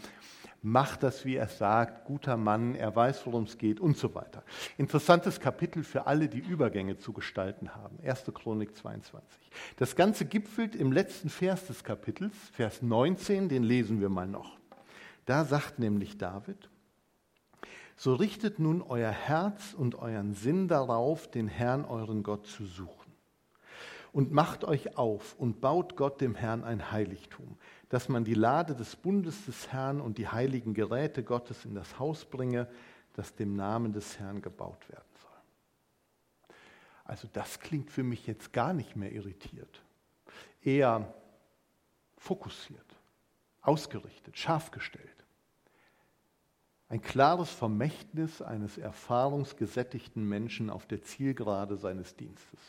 mach 0.63 0.97
das, 0.97 1.25
wie 1.25 1.37
er 1.37 1.49
sagt, 1.49 2.05
guter 2.05 2.37
Mann, 2.37 2.75
er 2.75 2.95
weiß, 2.95 3.27
worum 3.27 3.45
es 3.45 3.59
geht 3.59 3.81
und 3.81 3.97
so 3.97 4.15
weiter. 4.15 4.43
Interessantes 4.77 5.41
Kapitel 5.41 5.83
für 5.83 6.07
alle, 6.07 6.29
die 6.29 6.41
Übergänge 6.41 6.99
zu 6.99 7.13
gestalten 7.13 7.75
haben. 7.75 7.99
1. 8.05 8.25
Chronik 8.35 8.77
22. 8.77 9.51
Das 9.77 9.97
Ganze 9.97 10.27
gipfelt 10.27 10.75
im 10.75 10.93
letzten 10.93 11.29
Vers 11.29 11.67
des 11.67 11.83
Kapitels, 11.83 12.35
Vers 12.53 12.83
19, 12.83 13.49
den 13.49 13.63
lesen 13.63 14.01
wir 14.01 14.09
mal 14.09 14.27
noch. 14.27 14.59
Da 15.27 15.45
sagt 15.45 15.79
nämlich 15.79 16.19
David, 16.19 16.69
So 17.99 18.15
richtet 18.15 18.61
nun 18.61 18.81
euer 18.81 19.11
Herz 19.11 19.75
und 19.75 19.97
euren 19.97 20.33
Sinn 20.33 20.69
darauf, 20.69 21.29
den 21.29 21.49
Herrn, 21.49 21.85
euren 21.85 22.23
Gott, 22.23 22.47
zu 22.47 22.65
suchen. 22.65 23.13
Und 24.13 24.31
macht 24.31 24.63
euch 24.63 24.97
auf 24.97 25.35
und 25.37 25.61
baut 25.61 25.97
Gott 25.97 26.21
dem 26.21 26.37
Herrn 26.37 26.63
ein 26.63 26.93
Heiligtum, 26.93 27.59
dass 27.89 28.09
man 28.09 28.25
die 28.25 28.35
Lade 28.35 28.77
des 28.77 28.95
Bundes 28.95 29.47
des 29.47 29.73
Herrn 29.73 30.01
und 30.01 30.17
die 30.17 30.29
heiligen 30.29 30.75
Geräte 30.75 31.25
Gottes 31.25 31.65
in 31.65 31.75
das 31.75 31.99
Haus 31.99 32.25
bringe, 32.25 32.69
das 33.15 33.35
dem 33.35 33.57
Namen 33.57 33.93
des 33.93 34.21
Herrn 34.21 34.43
gebaut 34.43 34.89
werden 34.89 35.11
soll. 35.21 36.57
Also 37.05 37.29
das 37.33 37.59
klingt 37.59 37.91
für 37.91 38.05
mich 38.05 38.29
jetzt 38.29 38.53
gar 38.53 38.75
nicht 38.75 38.95
mehr 38.95 39.11
irritiert, 39.11 39.83
eher 40.63 41.13
fokussiert, 42.17 42.87
ausgerichtet, 43.61 44.39
scharf 44.39 44.71
gestellt. 44.71 45.18
Ein 46.89 47.03
klares 47.03 47.51
Vermächtnis 47.51 48.41
eines 48.41 48.79
erfahrungsgesättigten 48.79 50.27
Menschen 50.27 50.71
auf 50.71 50.87
der 50.87 51.03
Zielgerade 51.03 51.77
seines 51.77 52.17
Dienstes. 52.17 52.61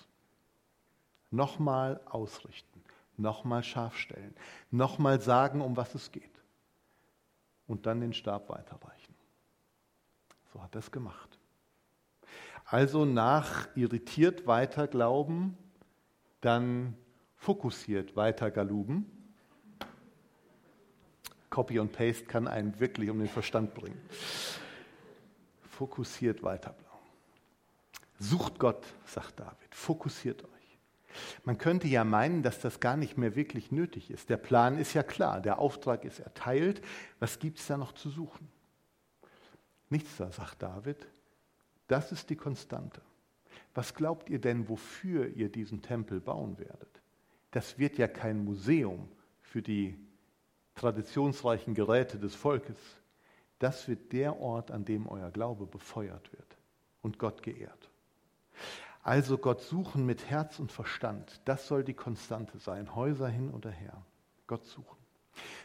Nochmal 1.32 2.02
ausrichten, 2.06 2.84
nochmal 3.16 3.64
scharf 3.64 3.98
stellen, 3.98 4.36
nochmal 4.72 5.22
sagen, 5.22 5.62
um 5.62 5.78
was 5.78 5.96
es 5.96 6.12
geht. 6.12 6.24
Und 7.68 7.86
dann 7.86 8.02
den 8.02 8.14
Stab 8.14 8.50
weiterreichen. 8.50 9.16
So 10.52 10.62
hat 10.62 10.76
er 10.76 10.80
es 10.80 10.92
gemacht. 10.92 11.38
Also 12.66 13.06
nach 13.06 13.70
irritiert 13.76 14.48
weiter 14.48 14.88
glauben, 14.88 15.58
dann 16.42 16.96
fokussiert 17.36 18.16
weiter 18.16 18.52
galuben 18.52 19.19
Copy 21.50 21.80
und 21.80 21.92
Paste 21.92 22.26
kann 22.26 22.48
einen 22.48 22.80
wirklich 22.80 23.10
um 23.10 23.20
den 23.20 23.28
Verstand 23.28 23.74
bringen. 23.74 24.00
Fokussiert 25.70 26.44
weiterbleiben. 26.44 26.86
Sucht 28.20 28.60
Gott, 28.60 28.86
sagt 29.06 29.40
David. 29.40 29.74
Fokussiert 29.74 30.44
euch. 30.44 30.50
Man 31.44 31.58
könnte 31.58 31.88
ja 31.88 32.04
meinen, 32.04 32.44
dass 32.44 32.60
das 32.60 32.80
gar 32.80 32.98
nicht 32.98 33.18
mehr 33.18 33.36
wirklich 33.36 33.72
nötig 33.72 34.12
ist. 34.12 34.30
Der 34.30 34.38
Plan 34.38 34.78
ist 34.78 34.94
ja 34.94 35.04
klar, 35.04 35.42
der 35.42 35.60
Auftrag 35.60 36.06
ist 36.06 36.20
erteilt. 36.20 36.82
Was 37.20 37.40
gibt 37.40 37.60
es 37.60 37.68
da 37.68 37.78
noch 37.78 37.94
zu 37.94 38.10
suchen? 38.10 38.48
Nichts 39.90 40.18
da, 40.18 40.32
sagt 40.32 40.62
David. 40.62 41.08
Das 41.88 42.12
ist 42.12 42.30
die 42.30 42.36
Konstante. 42.36 43.02
Was 43.74 43.94
glaubt 43.96 44.30
ihr 44.30 44.40
denn, 44.40 44.70
wofür 44.70 45.28
ihr 45.36 45.50
diesen 45.50 45.82
Tempel 45.82 46.20
bauen 46.20 46.60
werdet? 46.60 47.02
Das 47.52 47.80
wird 47.80 47.98
ja 47.98 48.08
kein 48.08 48.44
Museum 48.44 49.10
für 49.42 49.62
die 49.62 49.98
traditionsreichen 50.80 51.76
Geräte 51.76 52.18
des 52.18 52.36
Volkes, 52.36 52.78
das 53.60 53.88
wird 53.88 54.14
der 54.14 54.40
Ort, 54.40 54.72
an 54.72 54.86
dem 54.86 55.08
euer 55.08 55.30
Glaube 55.30 55.66
befeuert 55.66 56.32
wird 56.32 56.58
und 57.02 57.20
Gott 57.20 57.44
geehrt. 57.44 57.90
Also 59.04 59.38
Gott 59.38 59.62
suchen 59.62 60.06
mit 60.06 60.30
Herz 60.30 60.60
und 60.60 60.72
Verstand, 60.72 61.42
das 61.46 61.68
soll 61.68 61.84
die 61.84 61.94
Konstante 61.94 62.58
sein, 62.60 62.96
Häuser 62.96 63.28
hin 63.28 63.52
oder 63.52 63.70
her. 63.70 64.06
Gott 64.48 64.64
suchen. 64.66 64.98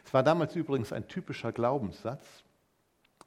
Es 0.03 0.13
war 0.13 0.21
damals 0.21 0.55
übrigens 0.55 0.91
ein 0.91 1.07
typischer 1.07 1.51
Glaubenssatz, 1.51 2.43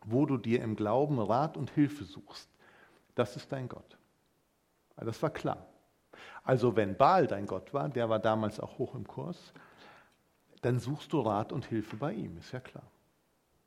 wo 0.05 0.27
du 0.27 0.37
dir 0.37 0.63
im 0.63 0.77
Glauben 0.77 1.19
Rat 1.19 1.57
und 1.57 1.71
Hilfe 1.71 2.05
suchst. 2.05 2.49
Das 3.15 3.35
ist 3.37 3.51
dein 3.51 3.69
Gott. 3.69 3.99
Das 4.97 5.23
war 5.23 5.31
klar. 5.31 5.67
Also 6.45 6.77
wenn 6.77 6.97
Baal 6.97 7.27
dein 7.27 7.47
Gott 7.47 7.73
war, 7.73 7.89
der 7.89 8.09
war 8.09 8.19
damals 8.19 8.61
auch 8.61 8.79
hoch 8.79 8.95
im 8.95 9.07
Kurs, 9.07 9.53
dann 10.65 10.79
suchst 10.79 11.13
du 11.13 11.21
Rat 11.21 11.53
und 11.53 11.67
Hilfe 11.67 11.97
bei 11.97 12.13
ihm, 12.13 12.37
ist 12.39 12.53
ja 12.53 12.61
klar. 12.61 12.91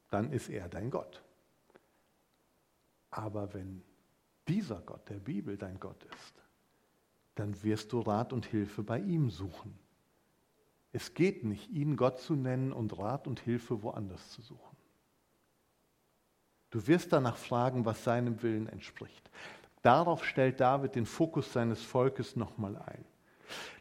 Dann 0.10 0.32
ist 0.32 0.50
er 0.50 0.68
dein 0.68 0.90
Gott. 0.90 1.22
Aber 3.10 3.54
wenn 3.54 3.82
dieser 4.48 4.82
Gott 4.82 5.08
der 5.10 5.20
Bibel 5.20 5.58
dein 5.58 5.80
Gott 5.80 6.04
ist, 6.04 6.42
dann 7.36 7.62
wirst 7.64 7.92
du 7.94 8.00
Rat 8.00 8.34
und 8.34 8.46
Hilfe 8.46 8.84
bei 8.84 9.00
ihm 9.00 9.30
suchen. 9.30 9.78
Es 10.92 11.14
geht 11.14 11.44
nicht, 11.44 11.70
ihn 11.70 11.96
Gott 11.96 12.20
zu 12.20 12.36
nennen 12.36 12.74
und 12.74 12.98
Rat 12.98 13.28
und 13.28 13.40
Hilfe 13.40 13.82
woanders 13.84 14.32
zu 14.32 14.42
suchen. 14.42 14.78
Du 16.70 16.86
wirst 16.88 17.14
danach 17.14 17.38
fragen, 17.38 17.86
was 17.86 18.04
seinem 18.04 18.42
Willen 18.44 18.68
entspricht. 18.68 19.30
Darauf 19.82 20.26
stellt 20.26 20.60
David 20.60 20.96
den 20.96 21.06
Fokus 21.06 21.52
seines 21.52 21.82
Volkes 21.82 22.36
nochmal 22.36 22.78
ein. 22.78 23.06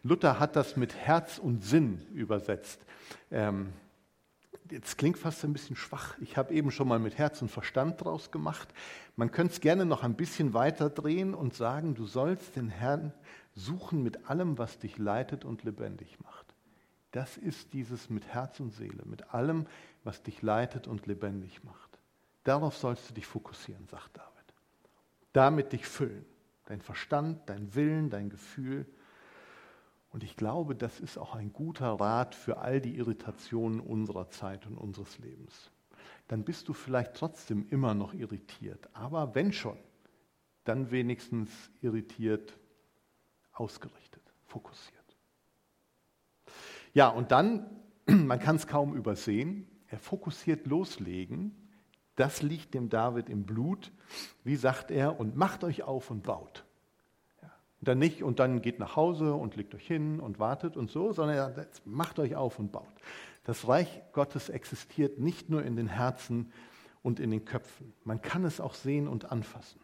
Luther 0.02 0.38
hat 0.38 0.56
das 0.56 0.76
mit 0.76 0.94
Herz 0.94 1.38
und 1.38 1.64
Sinn 1.64 2.06
übersetzt. 2.14 2.80
Ähm, 3.30 3.72
jetzt 4.70 4.98
klingt 4.98 5.18
fast 5.18 5.44
ein 5.44 5.52
bisschen 5.52 5.76
schwach. 5.76 6.16
Ich 6.20 6.36
habe 6.36 6.54
eben 6.54 6.70
schon 6.70 6.88
mal 6.88 6.98
mit 6.98 7.18
Herz 7.18 7.42
und 7.42 7.50
Verstand 7.50 8.04
draus 8.04 8.30
gemacht. 8.30 8.68
Man 9.16 9.30
könnte 9.30 9.54
es 9.54 9.60
gerne 9.60 9.84
noch 9.84 10.02
ein 10.02 10.14
bisschen 10.14 10.54
weiter 10.54 10.90
drehen 10.90 11.34
und 11.34 11.54
sagen, 11.54 11.94
du 11.94 12.06
sollst 12.06 12.56
den 12.56 12.68
Herrn 12.68 13.12
suchen 13.54 14.02
mit 14.02 14.28
allem, 14.28 14.58
was 14.58 14.78
dich 14.78 14.98
leitet 14.98 15.44
und 15.44 15.64
lebendig 15.64 16.18
macht. 16.20 16.54
Das 17.12 17.36
ist 17.36 17.72
dieses 17.72 18.08
mit 18.08 18.26
Herz 18.28 18.60
und 18.60 18.72
Seele, 18.72 19.02
mit 19.04 19.34
allem, 19.34 19.66
was 20.04 20.22
dich 20.22 20.42
leitet 20.42 20.86
und 20.86 21.06
lebendig 21.06 21.64
macht. 21.64 21.98
Darauf 22.44 22.76
sollst 22.76 23.10
du 23.10 23.14
dich 23.14 23.26
fokussieren, 23.26 23.86
sagt 23.88 24.16
David. 24.16 24.30
Damit 25.32 25.72
dich 25.72 25.86
füllen. 25.86 26.24
Dein 26.66 26.80
Verstand, 26.80 27.40
dein 27.46 27.74
Willen, 27.74 28.10
dein 28.10 28.30
Gefühl 28.30 28.86
und 30.10 30.24
ich 30.24 30.36
glaube, 30.36 30.74
das 30.74 31.00
ist 31.00 31.18
auch 31.18 31.34
ein 31.34 31.52
guter 31.52 31.92
Rat 31.92 32.34
für 32.34 32.58
all 32.58 32.80
die 32.80 32.96
Irritationen 32.96 33.80
unserer 33.80 34.28
Zeit 34.28 34.66
und 34.66 34.76
unseres 34.76 35.18
Lebens. 35.18 35.70
Dann 36.28 36.44
bist 36.44 36.68
du 36.68 36.72
vielleicht 36.72 37.14
trotzdem 37.14 37.66
immer 37.70 37.94
noch 37.94 38.12
irritiert, 38.14 38.88
aber 38.92 39.34
wenn 39.34 39.52
schon, 39.52 39.78
dann 40.64 40.90
wenigstens 40.90 41.50
irritiert, 41.80 42.58
ausgerichtet, 43.52 44.22
fokussiert. 44.46 45.00
Ja, 46.92 47.08
und 47.08 47.30
dann, 47.30 47.82
man 48.06 48.38
kann 48.38 48.56
es 48.56 48.66
kaum 48.66 48.94
übersehen, 48.94 49.66
er 49.86 49.98
fokussiert 49.98 50.66
loslegen, 50.66 51.60
das 52.16 52.42
liegt 52.42 52.74
dem 52.74 52.90
David 52.90 53.28
im 53.30 53.44
Blut. 53.44 53.92
Wie 54.44 54.56
sagt 54.56 54.90
er, 54.90 55.18
und 55.18 55.36
macht 55.36 55.64
euch 55.64 55.84
auf 55.84 56.10
und 56.10 56.22
baut. 56.22 56.66
Und 57.80 57.88
dann 57.88 57.98
nicht 57.98 58.22
und 58.22 58.38
dann 58.38 58.60
geht 58.60 58.78
nach 58.78 58.94
Hause 58.96 59.32
und 59.34 59.56
legt 59.56 59.74
euch 59.74 59.86
hin 59.86 60.20
und 60.20 60.38
wartet 60.38 60.76
und 60.76 60.90
so, 60.90 61.12
sondern 61.12 61.36
er 61.36 61.52
sagt, 61.52 61.82
macht 61.86 62.18
euch 62.18 62.36
auf 62.36 62.58
und 62.58 62.72
baut. 62.72 62.86
Das 63.44 63.66
Reich 63.66 64.02
Gottes 64.12 64.50
existiert 64.50 65.18
nicht 65.18 65.48
nur 65.48 65.64
in 65.64 65.76
den 65.76 65.88
Herzen 65.88 66.52
und 67.02 67.20
in 67.20 67.30
den 67.30 67.46
Köpfen. 67.46 67.94
Man 68.04 68.20
kann 68.20 68.44
es 68.44 68.60
auch 68.60 68.74
sehen 68.74 69.08
und 69.08 69.32
anfassen. 69.32 69.80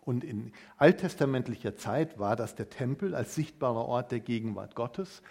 Und 0.00 0.24
in 0.24 0.52
alttestamentlicher 0.78 1.76
Zeit 1.76 2.18
war 2.18 2.34
das 2.34 2.56
der 2.56 2.70
Tempel 2.70 3.14
als 3.14 3.36
sichtbarer 3.36 3.86
Ort 3.86 4.10
der 4.10 4.20
Gegenwart 4.20 4.74
Gottes. 4.74 5.22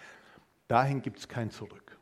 Dahin 0.68 1.02
gibt 1.02 1.18
es 1.18 1.28
kein 1.28 1.50
Zurück. 1.50 1.98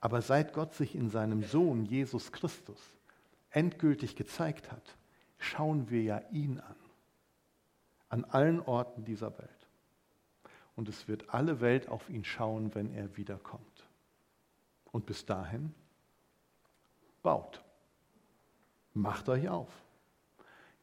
Aber 0.00 0.22
seit 0.22 0.54
Gott 0.54 0.74
sich 0.74 0.94
in 0.94 1.10
seinem 1.10 1.42
Sohn 1.42 1.84
Jesus 1.84 2.32
Christus 2.32 2.80
endgültig 3.50 4.16
gezeigt 4.16 4.72
hat, 4.72 4.96
schauen 5.38 5.90
wir 5.90 6.02
ja 6.02 6.22
ihn 6.32 6.58
an 6.58 6.81
an 8.12 8.24
allen 8.26 8.60
Orten 8.60 9.06
dieser 9.06 9.38
Welt. 9.38 9.68
Und 10.76 10.86
es 10.90 11.08
wird 11.08 11.32
alle 11.32 11.62
Welt 11.62 11.88
auf 11.88 12.10
ihn 12.10 12.24
schauen, 12.24 12.74
wenn 12.74 12.92
er 12.92 13.16
wiederkommt. 13.16 13.88
Und 14.90 15.06
bis 15.06 15.24
dahin 15.24 15.74
baut. 17.22 17.64
Macht 18.92 19.30
euch 19.30 19.48
auf. 19.48 19.70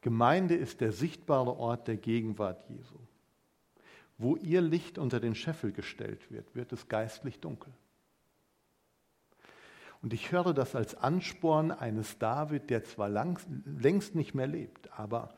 Gemeinde 0.00 0.56
ist 0.56 0.80
der 0.80 0.90
sichtbare 0.90 1.56
Ort 1.56 1.86
der 1.86 1.98
Gegenwart 1.98 2.68
Jesu. 2.68 2.98
Wo 4.18 4.34
ihr 4.34 4.60
Licht 4.60 4.98
unter 4.98 5.20
den 5.20 5.36
Scheffel 5.36 5.70
gestellt 5.70 6.32
wird, 6.32 6.56
wird 6.56 6.72
es 6.72 6.88
geistlich 6.88 7.38
dunkel. 7.38 7.72
Und 10.02 10.12
ich 10.12 10.32
höre 10.32 10.52
das 10.52 10.74
als 10.74 10.96
Ansporn 10.96 11.70
eines 11.70 12.18
David, 12.18 12.70
der 12.70 12.82
zwar 12.82 13.08
lang, 13.08 13.38
längst 13.64 14.16
nicht 14.16 14.34
mehr 14.34 14.48
lebt, 14.48 14.90
aber 14.98 15.32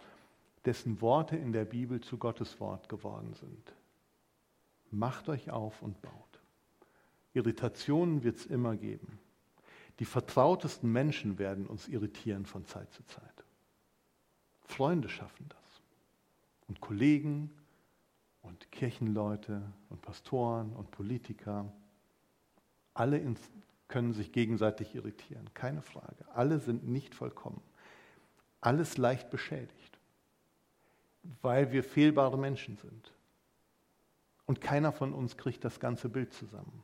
dessen 0.64 1.01
Worte 1.01 1.37
in 1.37 1.53
der 1.53 1.64
Bibel 1.64 2.01
zu 2.01 2.18
Gottes 2.18 2.61
Wort 2.61 2.88
geworden 2.88 3.35
sind. 3.35 3.75
Macht 4.90 5.29
euch 5.29 5.51
auf 5.51 5.83
und 5.83 6.01
baut. 6.03 6.40
Irritationen 7.35 8.22
wird 8.22 8.37
es 8.37 8.46
immer 8.46 8.77
geben. 8.77 9.18
Die 9.98 10.05
vertrautesten 10.05 10.90
Menschen 10.90 11.38
werden 11.38 11.66
uns 11.66 11.88
irritieren 11.88 12.46
von 12.46 12.66
Zeit 12.66 12.92
zu 12.92 13.05
Zeit. 13.07 13.44
Freunde 14.64 15.09
schaffen 15.09 15.46
das. 15.48 15.59
Und 16.68 16.81
Kollegen 16.81 17.51
und 18.42 18.70
Kirchenleute 18.70 19.62
und 19.88 20.01
Pastoren 20.03 20.72
und 20.72 20.90
Politiker. 20.90 21.72
Alle 22.94 23.22
können 23.88 24.12
sich 24.12 24.33
gegenseitig 24.33 24.94
irritieren, 24.94 25.53
keine 25.55 25.83
Frage. 25.83 26.25
Alle 26.35 26.59
sind 26.61 26.87
nicht 26.87 27.14
vollkommen. 27.14 27.61
Alles 28.61 28.96
leicht 28.96 29.31
beschädigt 29.31 29.91
weil 31.41 31.73
wir 31.73 31.85
fehlbare 31.85 32.39
Menschen 32.39 32.77
sind. 32.77 33.13
Und 34.47 34.61
keiner 34.61 34.93
von 34.93 35.13
uns 35.13 35.37
kriegt 35.37 35.65
das 35.65 35.81
ganze 35.81 36.09
Bild 36.09 36.33
zusammen. 36.33 36.83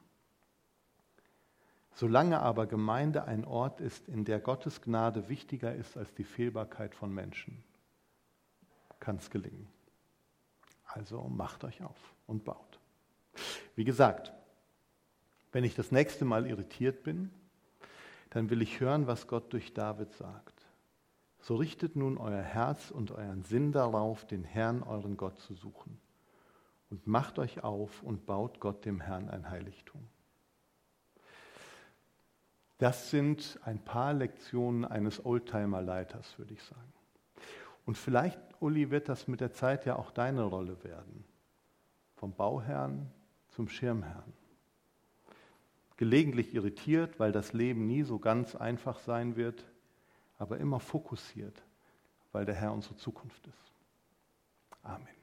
Solange 1.94 2.40
aber 2.40 2.66
Gemeinde 2.66 3.24
ein 3.24 3.44
Ort 3.44 3.80
ist, 3.80 4.08
in 4.08 4.24
der 4.24 4.38
Gottes 4.38 4.80
Gnade 4.80 5.28
wichtiger 5.28 5.74
ist 5.74 5.96
als 5.96 6.14
die 6.14 6.24
Fehlbarkeit 6.24 6.94
von 6.94 7.12
Menschen, 7.12 7.64
kann 9.00 9.16
es 9.16 9.30
gelingen. 9.30 9.66
Also 10.84 11.22
macht 11.24 11.64
euch 11.64 11.82
auf 11.82 12.14
und 12.26 12.44
baut. 12.44 12.78
Wie 13.74 13.84
gesagt, 13.84 14.32
wenn 15.52 15.64
ich 15.64 15.74
das 15.74 15.90
nächste 15.90 16.24
Mal 16.24 16.46
irritiert 16.46 17.02
bin, 17.02 17.30
dann 18.30 18.50
will 18.50 18.62
ich 18.62 18.80
hören, 18.80 19.06
was 19.06 19.26
Gott 19.26 19.52
durch 19.52 19.74
David 19.74 20.12
sagt. 20.12 20.57
So 21.40 21.56
richtet 21.56 21.96
nun 21.96 22.18
euer 22.18 22.42
Herz 22.42 22.90
und 22.90 23.10
euren 23.10 23.42
Sinn 23.42 23.72
darauf, 23.72 24.26
den 24.26 24.44
Herrn, 24.44 24.82
euren 24.82 25.16
Gott, 25.16 25.38
zu 25.38 25.54
suchen. 25.54 26.00
Und 26.90 27.06
macht 27.06 27.38
euch 27.38 27.64
auf 27.64 28.02
und 28.02 28.26
baut 28.26 28.60
Gott 28.60 28.84
dem 28.84 29.00
Herrn 29.00 29.28
ein 29.28 29.50
Heiligtum. 29.50 30.06
Das 32.78 33.10
sind 33.10 33.58
ein 33.64 33.80
paar 33.80 34.14
Lektionen 34.14 34.84
eines 34.84 35.24
Oldtimer-Leiters, 35.24 36.38
würde 36.38 36.54
ich 36.54 36.62
sagen. 36.62 36.92
Und 37.84 37.98
vielleicht, 37.98 38.38
Uli, 38.60 38.90
wird 38.90 39.08
das 39.08 39.28
mit 39.28 39.40
der 39.40 39.52
Zeit 39.52 39.84
ja 39.84 39.96
auch 39.96 40.10
deine 40.12 40.42
Rolle 40.42 40.82
werden. 40.84 41.24
Vom 42.14 42.34
Bauherrn 42.34 43.10
zum 43.48 43.68
Schirmherrn. 43.68 44.32
Gelegentlich 45.96 46.54
irritiert, 46.54 47.18
weil 47.18 47.32
das 47.32 47.52
Leben 47.52 47.86
nie 47.86 48.04
so 48.04 48.20
ganz 48.20 48.54
einfach 48.54 49.00
sein 49.00 49.36
wird, 49.36 49.64
aber 50.38 50.58
immer 50.58 50.80
fokussiert, 50.80 51.62
weil 52.32 52.44
der 52.44 52.54
Herr 52.54 52.72
unsere 52.72 52.96
Zukunft 52.96 53.46
ist. 53.46 53.72
Amen. 54.82 55.17